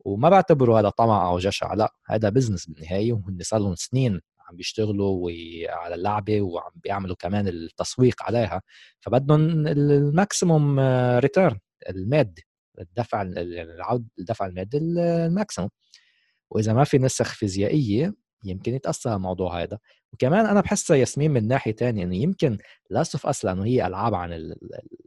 وما 0.04 0.28
بعتبره 0.28 0.80
هذا 0.80 0.88
طمع 0.88 1.28
أو 1.28 1.38
جشع 1.38 1.74
لأ 1.74 1.94
هذا 2.06 2.28
business 2.28 2.66
بالنهاية 2.66 3.12
وهن 3.12 3.38
صار 3.42 3.60
لهم 3.60 3.74
سنين 3.74 4.20
عم 4.48 4.56
بيشتغلوا 4.56 5.30
على 5.68 5.94
اللعبة 5.94 6.40
وعم 6.40 6.70
بيعملوا 6.74 7.16
كمان 7.16 7.48
التسويق 7.48 8.22
عليها 8.22 8.62
فبدهم 9.00 9.66
ال 9.66 9.80
maximum 9.80 10.80
return 11.18 11.58
المادي 11.88 12.46
الدفع 12.80 13.22
العود 13.22 14.08
الدفع 14.18 14.46
المادي 14.46 14.78
ال 14.78 14.88
maximum. 14.88 15.70
وإذا 16.50 16.72
ما 16.72 16.84
في 16.84 16.98
نسخ 16.98 17.34
فيزيائية 17.34 18.14
يمكن 18.44 18.74
يتأثر 18.74 19.14
الموضوع 19.16 19.62
هذا. 19.62 19.78
وكمان 20.12 20.46
أنا 20.46 20.60
بحسها 20.60 20.96
ياسمين 20.96 21.30
من 21.30 21.48
ناحية 21.48 21.72
ثانية 21.72 22.04
إنه 22.04 22.16
يمكن 22.16 22.58
Last 22.90 23.14
of 23.14 23.26
Us 23.26 23.44
لأنه 23.44 23.64
هي 23.64 23.86
ألعاب 23.86 24.14
عن 24.14 24.54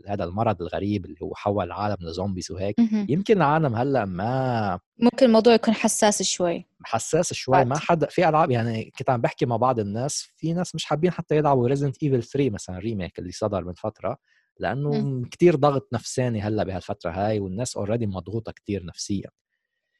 هذا 0.07 0.23
المرض 0.23 0.61
الغريب 0.61 1.05
اللي 1.05 1.17
هو 1.23 1.35
حول 1.35 1.65
العالم 1.65 1.97
ل 1.99 2.06
zombies 2.06 2.51
وهيك 2.51 2.75
يمكن 3.09 3.37
العالم 3.37 3.75
هلأ 3.75 4.05
ما 4.05 4.79
ممكن 4.99 5.25
الموضوع 5.25 5.53
يكون 5.53 5.73
حساس 5.73 6.23
شوي. 6.23 6.65
حساس 6.83 7.33
شوي. 7.33 7.65
ما 7.65 7.77
حدا 7.77 8.07
في 8.07 8.29
ألعاب 8.29 8.51
يعني 8.51 8.91
كنت 8.97 9.09
عم 9.09 9.21
بحكي 9.21 9.45
مع 9.45 9.57
بعض 9.57 9.79
الناس 9.79 10.27
في 10.35 10.53
ناس 10.53 10.75
مش 10.75 10.85
حابين 10.85 11.11
حتى 11.11 11.37
يلعبوا 11.37 11.67
Resident 11.67 12.03
Evil 12.03 12.23
3 12.23 12.49
مثلا 12.49 12.77
remake 12.77 13.19
اللي 13.19 13.31
صدر 13.31 13.63
من 13.63 13.73
فترة 13.73 14.17
لأنه 14.59 15.21
كتير 15.31 15.55
ضغط 15.55 15.89
نفساني 15.93 16.41
هلأ 16.41 16.63
بهالفترة 16.63 17.11
هاي 17.11 17.39
والناس 17.39 17.77
already 17.77 18.07
مضغوطة 18.07 18.51
كتير 18.51 18.85
نفسيا. 18.85 19.29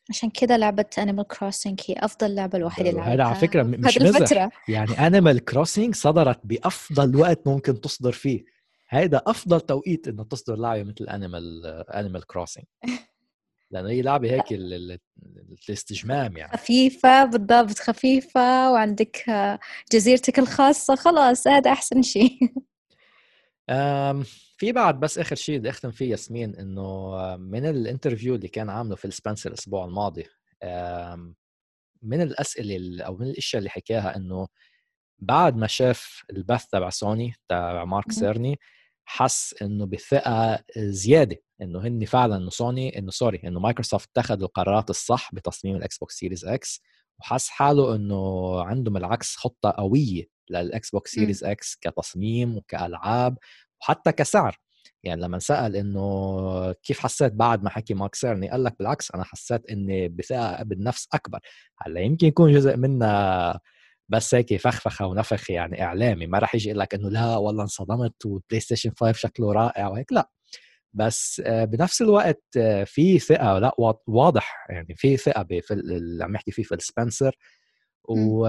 عشان 0.09 0.29
كذا 0.29 0.57
لعبة 0.57 0.85
Animal 0.97 1.27
Crossing 1.27 1.81
هي 1.87 1.95
أفضل 1.97 2.35
لعبة 2.35 2.57
الواحد 2.57 2.85
يلعبها 2.85 3.13
هذا 3.13 3.23
على 3.23 3.35
فكرة 3.35 3.63
مش 3.63 3.97
مزح. 3.97 4.49
يعني 4.67 5.07
Animal 5.07 5.45
Crossing 5.45 5.95
صدرت 5.95 6.39
بأفضل 6.43 7.15
وقت 7.15 7.47
ممكن 7.47 7.81
تصدر 7.81 8.11
فيه. 8.11 8.54
هيدا 8.95 9.21
أفضل 9.27 9.61
توقيت 9.61 10.07
إنه 10.07 10.23
تصدر 10.23 10.55
لعبة 10.55 10.83
مثل 10.83 11.09
Animal 11.09 11.65
Animal 11.89 12.27
Crossing 12.27 12.65
لأنه 13.71 13.89
هي 13.89 14.01
لعبة 14.01 14.31
هيك 14.31 14.51
الاستجمام 15.69 16.37
يعني. 16.37 16.57
خفيفة 16.57 17.25
بالضبط 17.25 17.79
خفيفة 17.79 18.71
وعندك 18.71 19.25
جزيرتك 19.91 20.39
الخاصة 20.39 20.95
خلاص 20.95 21.47
هذا 21.47 21.71
أحسن 21.71 22.01
شيء. 22.01 22.39
في 24.57 24.71
بعد 24.71 24.99
بس 24.99 25.19
آخر 25.19 25.35
شيء 25.35 25.59
بدي 25.59 25.69
أختم 25.69 25.91
فيه 25.91 26.11
ياسمين 26.11 26.55
إنه 26.55 27.11
من 27.37 27.65
ال 27.65 27.72
interview 27.72 28.35
اللي 28.35 28.47
كان 28.47 28.69
عامله 28.69 28.95
فيل 28.95 29.05
سبنسر 29.05 29.49
الأسبوع 29.49 29.85
الماضي 29.85 30.25
من 32.01 32.21
الأسئلة 32.21 33.03
أو 33.03 33.17
من 33.17 33.27
الأشياء 33.27 33.59
اللي 33.59 33.69
حكاها 33.69 34.15
إنه 34.15 34.47
بعد 35.19 35.55
ما 35.55 35.67
شاف 35.67 36.23
البث 36.29 36.65
تبع 36.65 36.89
سوني 36.89 37.33
تبع 37.49 37.85
مارك 37.85 38.11
سيرني 38.11 38.59
حس 39.05 39.55
إنه 39.61 39.85
بثقة 39.85 40.63
زيادة 40.77 41.37
إنه 41.61 41.87
هن 41.87 42.05
فعلا 42.05 42.35
إنه 42.37 42.49
سوني 42.49 42.99
إنه 42.99 43.11
sorry 43.11 43.41
إنه 43.43 43.59
مايكروسوفت 43.59 44.09
اتخذوا 44.17 44.47
القرارات 44.47 44.89
الصح 44.89 45.35
بتصميم 45.35 45.75
ال 45.75 45.97
Xbox 45.97 46.15
Series 46.15 46.45
X 46.45 46.81
وحس 47.19 47.49
حاله 47.49 47.95
إنه 47.95 48.61
عندهم 48.63 48.93
بالعكس 48.93 49.35
خطة 49.35 49.71
قوية 49.77 50.23
لل 50.49 50.89
Xbox 50.89 51.11
Series 51.11 51.43
X 51.43 51.77
كتصميم 51.81 52.57
وكألعاب 52.57 53.37
وحتى 53.81 54.11
كسعر. 54.11 54.59
يعني 55.03 55.21
لما 55.21 55.39
سأل 55.39 55.75
إنه 55.75 56.71
كيف 56.71 56.99
حسيت 56.99 57.33
بعد 57.33 57.63
ما 57.63 57.69
حكي 57.69 57.93
مارك 57.93 58.15
سيرني 58.15 58.49
قال 58.49 58.63
لك 58.63 58.75
بالعكس 58.79 59.11
أنا 59.11 59.23
حسيت 59.23 59.65
إني 59.71 60.07
بثقة 60.07 60.63
بالنفس 60.63 61.07
أكبر. 61.13 61.39
هلأ 61.77 62.01
يمكن 62.01 62.27
يكون 62.27 62.53
جزء 62.53 62.77
منها 62.77 63.59
بس 64.09 64.35
هيك 64.35 64.55
فخفخة 64.57 65.07
ونفخ 65.07 65.51
يعني 65.51 65.83
إعلامي 65.83 66.27
ما 66.27 66.39
راح 66.39 66.55
يجي 66.55 66.69
يقول 66.69 66.79
لك 66.79 66.93
إنه 66.95 67.09
لا 67.09 67.37
والله 67.37 67.63
انصدمت 67.63 68.25
وال 68.25 68.59
PlayStation 68.59 68.91
5 68.99 69.11
شكله 69.13 69.53
رائع 69.53 69.87
وهيك 69.87 70.13
لأ. 70.13 70.29
بس 70.93 71.41
بنفس 71.45 72.01
الوقت 72.01 72.43
في 72.85 73.19
ثقة 73.19 73.59
لأ 73.59 73.71
واضح 74.07 74.67
يعني 74.69 74.95
في 74.95 75.17
ثقة 75.17 75.47
اللي 75.71 76.23
عم 76.23 76.35
يحكي 76.35 76.51
فيه 76.51 76.63
فيل 76.63 76.77
سبنسر 76.79 77.35
و 78.09 78.47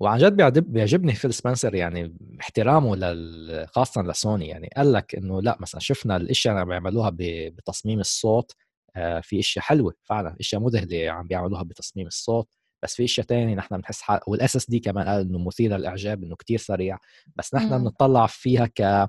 وعن 0.00 0.18
جد 0.18 0.58
بيعجبني 0.58 1.14
فيل 1.14 1.34
سبنسر 1.34 1.74
يعني 1.74 2.16
احترامه 2.40 2.96
لل... 2.96 3.66
خاصة 3.68 4.02
لسوني 4.02 4.48
يعني 4.48 4.70
قال 4.76 4.92
لك 4.92 5.14
إنه 5.14 5.42
لأ 5.42 5.56
مثلا 5.60 5.80
شفنا 5.80 6.16
الأشياء 6.16 6.52
اللي 6.54 6.62
عم 6.62 6.68
بيعملوها 6.68 7.10
بتصميم 7.50 8.00
الصوت 8.00 8.52
آه، 8.96 9.20
في 9.20 9.38
أشياء 9.40 9.64
حلوة 9.64 9.94
فعلا 10.02 10.36
أشياء 10.40 10.60
مذهلة 10.62 11.10
عم 11.10 11.26
بيعملوها 11.26 11.62
بتصميم 11.62 12.06
الصوت 12.06 12.48
بس 12.82 12.94
في 12.94 13.04
اشياء 13.04 13.26
ثانية 13.26 13.54
نحن 13.54 13.76
بنحس 13.76 14.00
حال 14.00 14.20
وال 14.26 14.56
SSD 14.56 14.80
كمان 14.80 15.08
قال 15.08 15.20
إنه 15.20 15.38
مثير 15.38 15.76
للإعجاب 15.76 16.24
إنه 16.24 16.36
كتير 16.36 16.58
سريع 16.58 16.98
بس 17.36 17.54
نحن 17.54 17.78
بنطلع 17.78 18.26
فيها 18.26 18.66
ك 18.66 19.08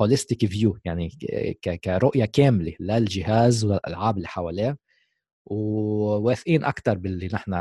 holistic 0.00 0.46
view 0.46 0.78
يعني 0.84 1.08
ك... 1.62 1.70
كرؤية 1.84 2.24
كاملة 2.24 2.74
للجهاز 2.80 3.64
والالعاب 3.64 4.16
اللي 4.16 4.28
حواليه 4.28 4.78
وواثقين 5.46 6.64
أكثر 6.64 6.98
باللي 6.98 7.28
نحن 7.32 7.52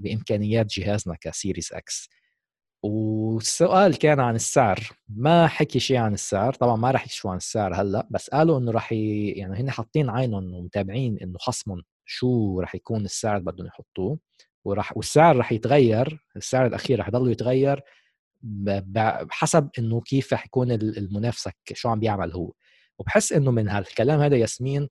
بإمكانيات 0.00 0.66
جهازنا 0.66 1.16
ك 1.20 1.27
Series 1.27 1.68
X. 1.72 2.08
والسؤال 2.82 3.98
كان 3.98 4.20
عن 4.20 4.34
السعر 4.34 4.78
ما 5.08 5.46
حكي 5.46 5.80
شيء 5.80 5.96
عن 5.96 6.14
السعر 6.14 6.54
طبعا 6.54 6.76
ما 6.76 6.90
راح 6.90 7.04
يكشفوا 7.04 7.30
عن 7.30 7.36
السعر 7.36 7.74
هلأ 7.74 8.08
بس 8.10 8.30
قالوا 8.30 8.58
إنه 8.58 8.72
راح 8.72 8.92
ي... 8.92 9.28
يعني 9.28 9.60
هن 9.60 9.70
حاطين 9.70 10.10
عينهم 10.10 10.54
ومتابعين 10.54 11.18
إنه 11.22 11.38
خصمهم 11.38 11.82
شو 12.04 12.60
راح 12.60 12.74
يكون 12.74 13.04
السعر 13.04 13.36
اللي 13.36 13.52
بدهم 13.52 13.66
يحطوه. 13.66 14.18
وراح 14.64 14.96
والسعر 14.96 15.36
راح 15.36 15.52
يتغير 15.52 16.24
السعر 16.36 16.66
الأخير 16.66 16.98
راح 16.98 17.08
يضل 17.08 17.30
يتغير 17.30 17.80
بحسب 18.42 19.68
إنه 19.78 20.00
كيف 20.00 20.32
راح 20.32 20.46
يكون 20.46 20.70
المنافسه 20.72 21.52
شو 21.72 21.88
عم 21.88 22.00
بيعمل 22.00 22.32
هو 22.32 22.52
وبحس 22.98 23.32
إنه 23.32 23.50
من 23.50 23.68
هالكلام 23.68 24.20
هذا 24.20 24.36
ياسمين 24.36 24.88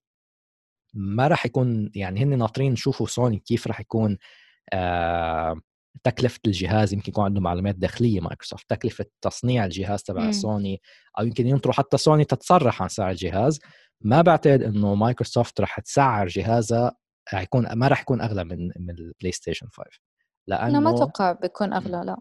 ما 0.93 1.27
راح 1.27 1.45
يكون 1.45 1.91
يعني 1.95 2.23
هن 2.23 2.37
ناطرين 2.37 2.73
يشوفوا 2.73 3.07
سوني 3.07 3.39
كيف 3.39 3.67
راح 3.67 3.79
يكون 3.79 4.17
آه 4.73 5.61
تكلفة 6.03 6.39
الجهاز 6.45 6.93
يمكن 6.93 7.09
يكون 7.09 7.25
عندهم 7.25 7.43
معلومات 7.43 7.75
داخلية 7.75 8.19
مايكروسوفت 8.19 8.69
تكلفة 8.69 9.05
تصنيع 9.21 9.65
الجهاز 9.65 10.03
تبع. 10.03 10.31
سوني 10.31 10.81
أو 11.19 11.25
يمكن 11.25 11.47
ينطروا 11.47 11.73
حتى 11.73 11.97
سوني 11.97 12.25
تتصرح 12.25 12.81
عن 12.81 12.89
سعر 12.89 13.11
الجهاز 13.11 13.59
ما 14.01 14.21
بعتقد 14.21 14.63
إنه 14.63 14.95
مايكروسوفت 14.95 15.61
راح 15.61 15.79
تسعر 15.79 16.27
جهازها 16.27 16.95
حيكون 17.37 17.73
ما 17.73 17.87
راح 17.87 18.01
يكون 18.01 18.21
أغلى 18.21 18.43
من 18.43 18.71
من 18.79 18.89
ال 18.89 19.31
PlayStation 19.31 19.67
5 19.67 19.89
لأنه 20.47 20.67
أنا 20.67 20.79
ما 20.79 20.95
أتوقع 20.95 21.31
بيكون 21.31 21.73
أغلى. 21.73 22.03
لا. 22.05 22.17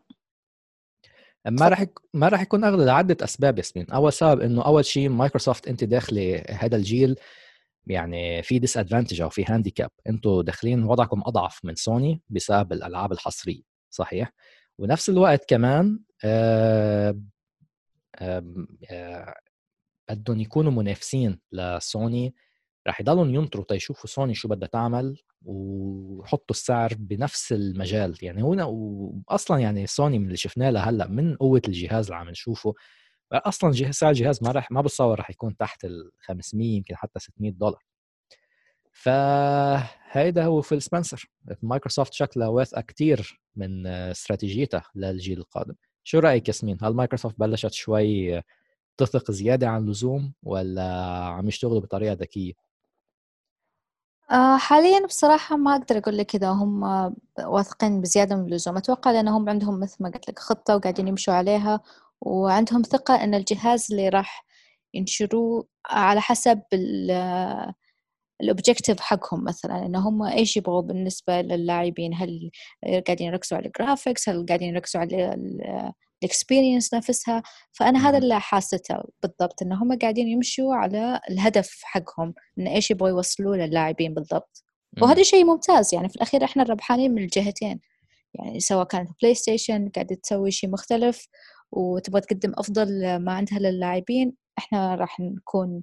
ما 1.48 1.68
راح 1.68 1.84
ما 2.14 2.28
راح 2.28 2.40
يكون 2.40 2.64
أغلى 2.64 2.84
لعدة 2.84 3.24
أسباب 3.24 3.58
ياسمين. 3.58 3.90
أول 3.90 4.12
سبب 4.12 4.40
إنه 4.40 4.62
أول 4.66 4.84
شيء 4.84 5.08
مايكروسوفت 5.08 5.68
أنت 5.68 5.84
داخلة 5.84 6.44
هذا 6.50 6.76
الجيل 6.76 7.16
يعني 7.86 8.42
في 8.42 8.58
disadvantage 8.58 9.20
أو 9.20 9.28
في 9.28 9.44
handicap 9.44 9.90
أنتم 10.08 10.40
داخلين 10.40 10.84
وضعكم 10.84 11.22
أضعف 11.26 11.64
من 11.64 11.74
سوني 11.74 12.22
بسبب 12.30 12.72
الألعاب 12.72 13.12
الحصرية 13.12 13.62
صحيح؟ 13.90 14.32
ونفس 14.78 15.08
الوقت 15.08 15.48
كمان 15.48 16.00
آه 16.24 17.20
آه 18.16 19.34
بدهم 20.10 20.40
يكونوا 20.40 20.72
منافسين 20.72 21.40
لسوني 21.52 22.34
راح 22.86 23.00
يضلوا 23.00 23.26
ينطروا 23.26 23.64
تيشوفوا 23.64 24.10
سوني 24.10 24.34
شو 24.34 24.48
بدها 24.48 24.68
تعمل 24.68 25.18
ويحطوا 25.44 26.56
السعر 26.56 26.94
بنفس 26.98 27.52
المجال. 27.52 28.16
يعني 28.22 28.42
هنا 28.42 28.64
واصلا 28.64 29.58
يعني 29.58 29.86
سوني 29.86 30.18
من 30.18 30.24
اللي 30.24 30.36
شفناه 30.36 30.70
لهلأ 30.70 31.08
من 31.08 31.36
قوة 31.36 31.62
الجهاز 31.68 32.06
اللي 32.06 32.16
عم 32.16 32.30
نشوفه. 32.30 32.74
أصلا 33.32 33.72
جهاز 33.72 33.94
سعر 33.94 34.10
الجهاز 34.10 34.42
ما 34.42 34.50
راح 34.52 34.70
ما 34.70 34.80
بتصور 34.80 35.18
راح 35.18 35.30
يكون 35.30 35.56
تحت 35.56 35.84
ال 35.84 36.10
500 36.20 36.76
يمكن 36.76 36.96
حتى 36.96 37.20
600 37.20 37.52
دولار. 37.52 37.84
فهيدا 38.92 40.44
هو 40.44 40.60
فيل 40.60 40.82
سبنسر. 40.82 41.30
مايكروسوفت 41.62 42.12
شكلها 42.12 42.48
واثقة 42.48 42.80
كثير 42.80 43.40
من 43.56 43.86
استراتيجيتها 43.86 44.82
للجيل 44.94 45.38
القادم. 45.38 45.74
شو 46.04 46.18
رأيك 46.18 46.48
ياسمين؟ 46.48 46.78
هل 46.82 46.94
مايكروسوفت 46.94 47.34
بلشت 47.38 47.72
شوي 47.72 48.42
تثق 48.96 49.30
زيادة 49.30 49.68
عن 49.68 49.82
اللزوم 49.82 50.32
ولا 50.42 50.92
عم 51.24 51.48
يشتغلوا 51.48 51.80
بطريقة 51.80 52.12
ذكية؟ 52.12 52.69
آه، 54.30 54.56
حاليا 54.56 55.06
بصراحة 55.06 55.56
ما 55.56 55.76
أقدر 55.76 55.98
أقول 55.98 56.18
لك 56.18 56.34
إذا 56.34 56.48
هم 56.50 56.82
واثقين 57.38 58.00
بزيادة 58.00 58.36
من 58.36 58.44
اللزوم. 58.44 58.76
أتوقع 58.76 59.10
لأنهم 59.10 59.48
عندهم 59.48 59.80
مثل 59.80 59.96
ما 60.00 60.10
قلت 60.10 60.28
لك 60.28 60.38
خطة 60.38 60.76
وقاعدين 60.76 61.08
يمشوا 61.08 61.34
عليها 61.34 61.80
وعندهم 62.20 62.82
ثقة 62.82 63.24
أن 63.24 63.34
الجهاز 63.34 63.86
اللي 63.90 64.08
راح 64.08 64.44
ينشروه 64.94 65.66
على 65.86 66.20
حسب 66.20 66.62
ال 68.40 68.46
objective 68.46 69.00
حقهم 69.00 69.44
مثلا 69.44 69.86
إن 69.86 69.96
هم 69.96 70.22
إيش 70.22 70.56
يبغوا 70.56 70.82
بالنسبة 70.82 71.40
للاعبين. 71.40 72.14
هل 72.14 72.50
قاعدين 73.06 73.26
يركزوا 73.26 73.58
على 73.58 73.66
ال 73.66 73.73
graphics 73.73 74.28
هل 74.28 74.46
قاعدين 74.46 74.68
يركزوا 74.74 75.00
على 75.00 75.36
ال 76.22 76.29
experience 76.29 76.94
نفسها 76.94 77.42
فأنا 77.72 78.08
هذا 78.08 78.18
اللي 78.18 78.40
حاسته 78.40 79.02
بالضبط 79.22 79.62
إن 79.62 79.72
هم 79.72 79.98
قاعدين 79.98 80.28
يمشوا 80.28 80.74
على 80.74 81.20
الهدف 81.30 81.80
حقهم 81.82 82.34
إن 82.58 82.66
إيش 82.66 82.90
يبغوا 82.90 83.08
يوصلوا 83.08 83.56
للاعبين 83.56 84.14
بالضبط. 84.14 84.64
وهذا 85.02 85.22
شيء 85.22 85.44
ممتاز 85.44 85.94
يعني 85.94 86.08
في 86.08 86.16
الأخير 86.16 86.44
إحنا 86.44 86.62
الربحانين 86.62 87.14
من 87.14 87.22
الجهتين. 87.22 87.80
يعني 88.34 88.60
سواء 88.60 88.84
كانت 88.86 89.10
PlayStation 89.22 89.88
قاعدة 89.88 90.16
تسوي 90.22 90.50
شيء 90.50 90.70
مختلف 90.70 91.28
وتبغى 91.72 92.20
تقدم 92.20 92.52
أفضل 92.58 93.16
ما 93.16 93.32
عندها 93.32 93.58
للاعبين 93.58 94.32
إحنا 94.58 94.94
راح 94.94 95.20
نكون 95.20 95.82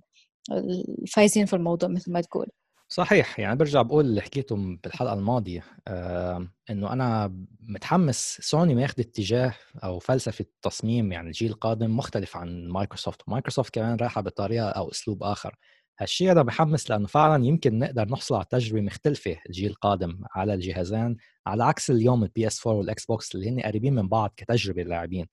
الفايزين 1.03 1.45
في 1.45 1.55
الموضوع 1.55 1.89
مثل 1.89 2.11
ما 2.11 2.21
تقول. 2.21 2.47
صحيح 2.89 3.39
يعني 3.39 3.55
برجع 3.55 3.81
بقول 3.81 4.05
اللي 4.05 4.21
حكيته 4.21 4.55
بالحلقة 4.83 5.13
الماضية 5.13 5.63
آه 5.87 6.47
إنه 6.69 6.93
أنا 6.93 7.33
متحمس 7.59 8.37
سوني 8.41 8.75
ما 8.75 8.81
ياخذ 8.81 8.99
اتجاه 8.99 9.53
أو 9.83 9.99
فلسفة 9.99 10.45
تصميم 10.61 11.11
يعني 11.11 11.27
الجيل 11.27 11.51
القادم 11.51 11.97
مختلف 11.97 12.37
عن 12.37 12.67
مايكروسوفت 12.67 13.29
مايكروسوفت 13.29 13.73
كمان 13.73 13.97
رايحة 13.97 14.21
بطريقة 14.21 14.69
أو 14.69 14.91
أسلوب 14.91 15.23
آخر. 15.23 15.55
هالشيء 15.99 16.31
هذا 16.31 16.41
بحمس 16.41 16.89
لأنه 16.89 17.07
فعلا 17.07 17.45
يمكن 17.45 17.79
نقدر 17.79 18.09
نحصل 18.09 18.35
على 18.35 18.45
تجربة 18.49 18.81
مختلفة 18.81 19.37
الجيل 19.49 19.69
القادم 19.69 20.19
على 20.35 20.53
الجهازين 20.53 21.17
على 21.47 21.63
عكس 21.63 21.91
اليوم 21.91 22.23
ال 22.23 22.29
PS4 22.29 22.47
وال 22.47 22.67
Xbox 22.67 23.35
اللي 23.35 23.49
هن 23.49 23.59
قريبين 23.61 23.93
من 23.95 24.07
بعض 24.09 24.33
كتجربة 24.37 24.83
للاعبين 24.83 25.27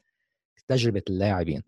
تجربه 0.68 1.02
اللاعبين. 1.10 1.62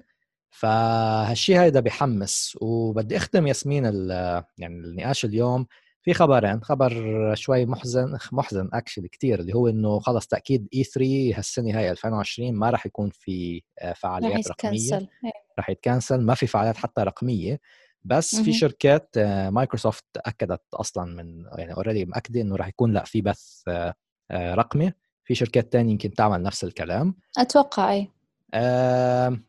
فهالشيء 0.51 1.61
هيدا 1.61 1.81
بحمس. 1.81 2.59
وبدي 2.61 3.17
اختم 3.17 3.47
ياسمين 3.47 3.85
يعني 3.85 4.77
النقاش 4.85 5.25
اليوم 5.25 5.67
في 6.03 6.15
خبرين. 6.15 6.63
خبر 6.63 6.93
شوي 7.35 7.67
محزن 7.67 8.19
محزن 8.33 8.69
actually 8.73 9.09
كثير 9.09 9.41
اللي 9.41 9.55
هو 9.55 9.69
إنه 9.69 9.99
خلص 9.99 10.27
تأكيد 10.27 10.69
E3 10.75 11.39
هالسنة 11.39 11.79
هاي 11.79 11.91
2020 11.91 12.55
ما 12.55 12.71
راح 12.71 12.87
يكون 12.87 13.11
في 13.11 13.63
آه، 13.79 13.93
فعاليات 13.93 14.49
رقمية. 14.49 14.95
إيه. 14.95 15.33
راح 15.59 15.71
يتكنسل. 15.71 16.21
ما 16.21 16.35
في 16.35 16.47
فعاليات 16.47 16.77
حتى 16.77 17.03
رقمية. 17.03 17.61
بس 18.05 18.37
في 18.37 18.53
شركات 18.53 19.11
آه، 19.17 19.51
مايكروسوفت 19.51 20.05
أكدت 20.17 20.63
أصلا 20.75 21.05
من 21.23 21.45
يعني 21.59 21.75
already 21.75 22.05
مأكدة 22.05 22.41
إنه 22.41 22.57
راح 22.57 22.69
يكون 22.69 22.93
لأ 22.93 23.05
في 23.05 23.23
بث 23.23 23.63
آه، 23.69 23.95
رقمي. 24.33 24.93
في 25.25 25.35
شركات 25.35 25.73
تانية 25.73 25.93
يمكن 25.93 26.11
تعمل 26.11 26.43
نفس 26.43 26.65
الكلام. 26.65 27.15
أتوقع 27.39 27.93
إيه 27.93 28.11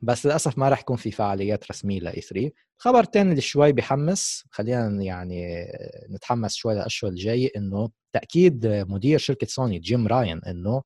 بس 0.01 0.25
للأسف 0.25 0.57
ما 0.57 0.69
راح 0.69 0.79
يكون 0.79 0.97
في 0.97 1.11
فعاليات 1.11 1.71
رسمية 1.71 1.99
ل 1.99 2.21
E3 2.21 2.51
الخبر 2.77 2.99
الثاني 2.99 3.29
اللي 3.29 3.41
شوي 3.41 3.71
بحمس 3.73 4.45
خلينا 4.51 5.03
يعني 5.03 5.65
نتحمس 6.11 6.55
شوي 6.55 6.73
للأشهر 6.73 7.11
الجاية 7.11 7.49
إنه 7.57 7.89
تأكيد 8.13 8.67
مدير 8.67 9.19
شركة 9.19 9.47
سوني 9.47 9.79
جيم 9.79 10.07
راين 10.07 10.41
إنه 10.47 10.83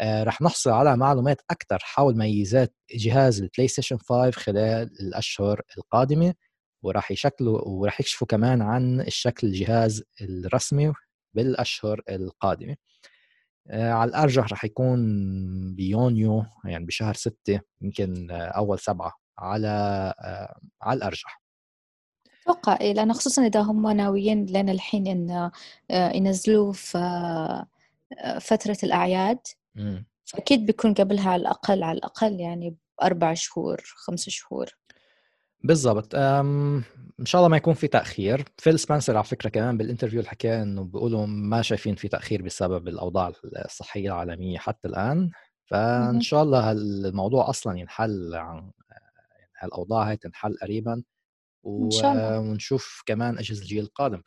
آه 0.00 0.22
رح 0.24 0.42
نحصل 0.42 0.70
على 0.70 0.96
معلومات 0.96 1.40
أكثر 1.50 1.78
حول 1.82 2.16
ميزات 2.18 2.74
جهاز 2.94 3.40
البلاي 3.42 3.68
ستيشن 3.68 3.98
5 3.98 4.30
خلال 4.30 4.90
الأشهر 5.00 5.60
القادمة 5.78 6.34
وراح 6.82 7.10
يشكلوا 7.10 7.60
وراح 7.68 8.00
يكشفوا 8.00 8.26
كمان 8.26 8.62
عن 8.62 9.00
الشكل 9.00 9.46
الجهاز 9.46 10.02
الرسمي 10.22 10.92
بالأشهر 11.34 12.02
القادمة. 12.10 12.76
على 13.70 14.08
الأرجح 14.08 14.52
رح 14.52 14.64
يكون 14.64 15.00
بيونيو 15.74 16.44
يعني 16.64 16.84
بشهر 16.84 17.14
ستة 17.14 17.60
يمكن 17.80 18.30
أول 18.30 18.78
سبعة 18.78 19.12
على 19.38 19.68
آه، 20.20 20.60
على 20.82 20.96
الأرجح. 20.96 21.42
أتوقع 22.42 22.78
إيه 22.80 22.92
لأنه 22.92 23.12
خصوصا 23.14 23.46
إذا 23.46 23.60
هم 23.60 23.90
ناويين 23.90 24.46
لين 24.46 24.68
الحين 24.68 25.06
إن 25.06 25.50
آه، 25.90 26.12
ينزلوه 26.12 26.72
في 26.72 27.64
فترة 28.40 28.76
الأعياد. 28.82 29.38
فأكيد 30.24 30.66
بيكون 30.66 30.94
قبلها 30.94 31.30
على 31.30 31.40
الأقل 31.40 31.82
على 31.82 31.98
الأقل 31.98 32.40
يعني 32.40 32.76
بأربع 32.98 33.34
شهور 33.34 33.82
خمس 33.84 34.28
شهور. 34.28 34.70
بالضبط. 35.64 36.14
إن 36.14 37.24
شاء 37.24 37.40
الله 37.40 37.48
ما 37.48 37.56
يكون 37.56 37.74
في 37.74 37.88
تأخير. 37.88 38.44
فيل 38.58 38.78
سبنسر 38.78 39.16
على 39.16 39.24
فكرة 39.24 39.48
كمان 39.48 39.78
بال 39.78 39.85
interview 39.85 40.18
اللي 40.20 40.30
حكى 40.30 40.62
إنه 40.62 40.84
بيقولوا 40.84 41.26
ما 41.26 41.62
شايفين 41.62 41.94
في 41.94 42.08
تأخير 42.08 42.42
بسبب 42.42 42.88
الأوضاع 42.88 43.32
الصحية 43.64 44.08
العالمية 44.08 44.58
حتى 44.58 44.88
الآن. 44.88 45.30
فإن 45.66 46.20
شاء 46.20 46.42
الله 46.42 46.72
الموضوع 46.72 47.50
أصلا 47.50 47.78
ينحل 47.78 48.34
عن 48.34 48.70
يعني 48.90 49.52
هالأوضاع 49.58 50.08
هاي 50.08 50.16
تنحل 50.16 50.56
قريبا. 50.62 51.02
و... 51.62 51.88
ونشوف 52.38 53.02
كمان 53.06 53.38
أجهزة 53.38 53.62
الجيل 53.62 53.84
القادم. 53.84 54.22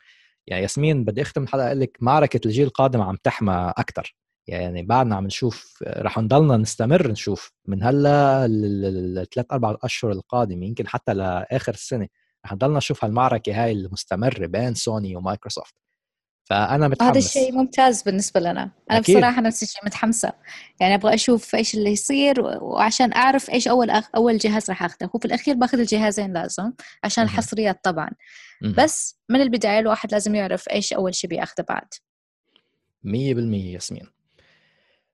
يعني 0.46 0.62
ياسمين 0.62 1.04
بدي 1.04 1.22
أختم 1.22 1.42
الحلقة 1.42 1.66
أقول 1.66 1.80
لك 1.80 1.96
معركة 2.00 2.40
الجيل 2.46 2.66
القادم 2.66 3.00
عم 3.00 3.16
تحمى 3.22 3.72
أكثر 3.76 4.16
يعني 4.46 4.82
بعدنا 4.82 5.16
عم 5.16 5.26
نشوف 5.26 5.82
رح 5.86 6.18
نضلنا 6.18 6.56
نستمر 6.56 7.10
نشوف 7.10 7.52
من 7.66 7.82
هلأ 7.82 8.46
الثلاث 8.50 9.46
أربع 9.52 9.76
أشهر 9.82 10.12
القادمة 10.12 10.66
يمكن 10.66 10.88
حتى 10.88 11.14
لآخر 11.14 11.74
السنة 11.74 12.08
رح 12.46 12.52
نضلنا 12.52 12.76
نشوف 12.76 13.04
هالمعركة 13.04 13.64
هاي 13.64 13.72
المستمرة 13.72 14.46
بين 14.46 14.74
سوني 14.74 15.16
ومايكروسوفت. 15.16 15.74
فأنا 16.44 16.88
متحمس. 16.88 17.10
هذا 17.10 17.18
الشيء 17.18 17.52
ممتاز 17.52 18.02
بالنسبة 18.02 18.40
لنا. 18.40 18.70
أنا 18.90 18.98
أكيد. 18.98 19.16
بصراحة 19.16 19.40
نفس 19.40 19.62
الشيء 19.62 19.84
متحمسة. 19.84 20.32
يعني 20.80 20.94
أبغى 20.94 21.14
أشوف 21.14 21.54
إيش 21.54 21.74
اللي 21.74 21.90
يصير 21.90 22.40
وعشان 22.40 23.12
أعرف 23.12 23.50
إيش 23.50 23.68
أول 23.68 23.90
أخ... 23.90 24.08
أول 24.16 24.38
جهاز 24.38 24.70
راح 24.70 24.82
اخذه 24.82 25.10
هو 25.14 25.18
في 25.18 25.24
الأخير 25.24 25.54
باخذ 25.54 25.78
الجهازين 25.78 26.32
لازم 26.32 26.72
عشان 27.04 27.24
الحصريات 27.24 27.84
طبعا. 27.84 28.10
بس 28.78 29.18
من 29.28 29.40
البداية 29.40 29.78
الواحد 29.78 30.12
لازم 30.12 30.34
يعرف 30.34 30.68
إيش 30.68 30.92
أول 30.92 31.14
شيء 31.14 31.30
بياخذه 31.30 31.64
بعد. 31.68 31.88
100% 33.04 33.08
ياسمين. 33.74 34.15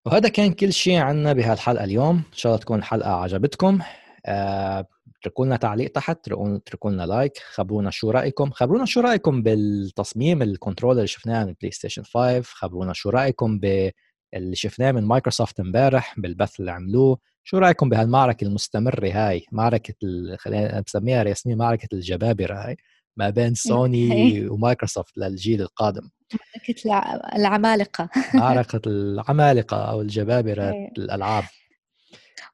وهذا 0.07 0.29
كان 0.29 0.53
كل 0.53 0.73
شيء 0.73 0.97
عنا 0.99 1.33
بهالحلقة 1.33 1.85
اليوم. 1.85 2.17
إن 2.17 2.37
شاء 2.37 2.53
الله 2.53 2.63
تكون 2.63 2.79
الحلقة 2.79 3.11
عجبتكم. 3.11 3.79
آه، 4.27 4.87
اتركوا 5.21 5.47
لنا 5.47 5.57
تعليق 5.57 5.93
تحت 5.93 6.29
اتركوا 6.33 6.91
لنا 6.91 7.03
like 7.07 7.39
خبرونا 7.39 7.91
شو 7.91 8.11
رأيكم. 8.11 8.51
خبرونا 8.51 8.85
شو 8.85 9.01
رأيكم 9.01 9.43
بالتصميم 9.43 10.43
ال 10.43 10.48
controller 10.48 10.97
اللي 10.97 11.07
شفناه 11.07 11.45
من 11.45 11.55
بلاي 11.61 11.71
ستيشن 11.71 12.03
5 12.03 12.43
خبرونا 12.43 12.93
شو 12.93 13.11
رأيكم 13.11 13.59
باللي 13.59 14.55
شفناه 14.55 14.93
من 14.93 15.05
مايكروسوفت 15.05 15.61
امبارح 15.61 16.21
بالبث 16.21 16.61
اللي 16.61 16.71
عملوه. 16.73 17.19
شو 17.45 17.59
رأيكم 17.59 17.89
بهالمعركة 17.89 18.45
المستمرة 18.45 19.11
هاي؟ 19.13 19.47
معركة 19.53 19.95
خلينا 20.39 20.81
نسميها 20.89 21.25
ياسمين 21.25 21.59
معركة 21.59 21.89
الجبابرة 21.93 22.55
هاي. 22.55 22.77
ما 23.17 23.31
بين 23.31 23.55
سوني 23.55 24.49
ومايكروسوفت 24.49 25.19
للجيل 25.19 25.61
القادم. 25.61 26.09
معركة 26.35 27.03
العمالقة. 27.37 28.09
معركة 28.35 28.81
العمالقة 28.87 29.77
أو 29.77 30.01
الجبابرة 30.01 30.71
إيه. 30.71 30.89
الألعاب. 30.99 31.45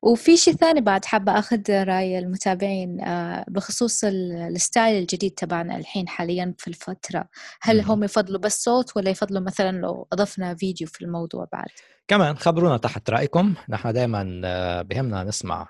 وفي 0.02 0.36
شيء 0.36 0.54
ثاني 0.54 0.80
بعد 0.80 1.04
حابة 1.04 1.38
أخذ 1.38 1.62
رأي 1.70 2.18
المتابعين 2.18 3.00
آه، 3.00 3.44
بخصوص 3.48 4.04
ال 4.04 4.20
style 4.20 5.02
الجديد 5.02 5.30
تبعنا 5.30 5.76
الحين 5.76 6.08
حاليا 6.08 6.54
في 6.58 6.68
الفترة. 6.68 7.28
هل 7.62 7.80
هم 7.80 8.04
يفضلوا 8.04 8.40
بس 8.40 8.64
صوت 8.64 8.96
ولا 8.96 9.10
يفضلوا 9.10 9.40
مثلا 9.40 9.76
لو 9.76 10.08
أضفنا 10.12 10.54
فيديو 10.54 10.86
في 10.86 11.04
الموضوع 11.04 11.48
بعد؟ 11.52 11.68
كمان 12.08 12.36
خبرونا 12.36 12.76
تحت 12.76 13.10
رأيكم. 13.10 13.54
نحن 13.68 13.92
دائما 13.92 14.40
آه، 14.44 14.82
بهمنا 14.82 15.24
نسمع 15.24 15.68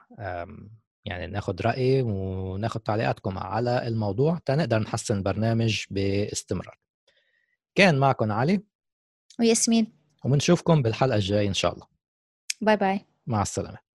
يعني 1.04 1.26
ناخذ 1.26 1.62
رأي 1.62 2.02
وناخذ 2.02 2.80
تعليقاتكم 2.80 3.38
على 3.38 3.88
الموضوع 3.88 4.38
تنقدر 4.44 4.78
نحسن 4.78 5.16
البرنامج 5.16 5.84
باستمرار. 5.90 6.78
كان 7.74 7.98
معكم 7.98 8.32
علي. 8.32 8.62
وياسمين. 9.40 9.92
وبنشوفكم 10.24 10.82
بالحلقة 10.82 11.16
الجاية 11.16 11.48
إن 11.48 11.54
شاء 11.54 11.74
الله. 11.74 11.86
باي 12.60 12.76
باي. 12.76 13.00
مع 13.26 13.42
السلامة. 13.42 13.87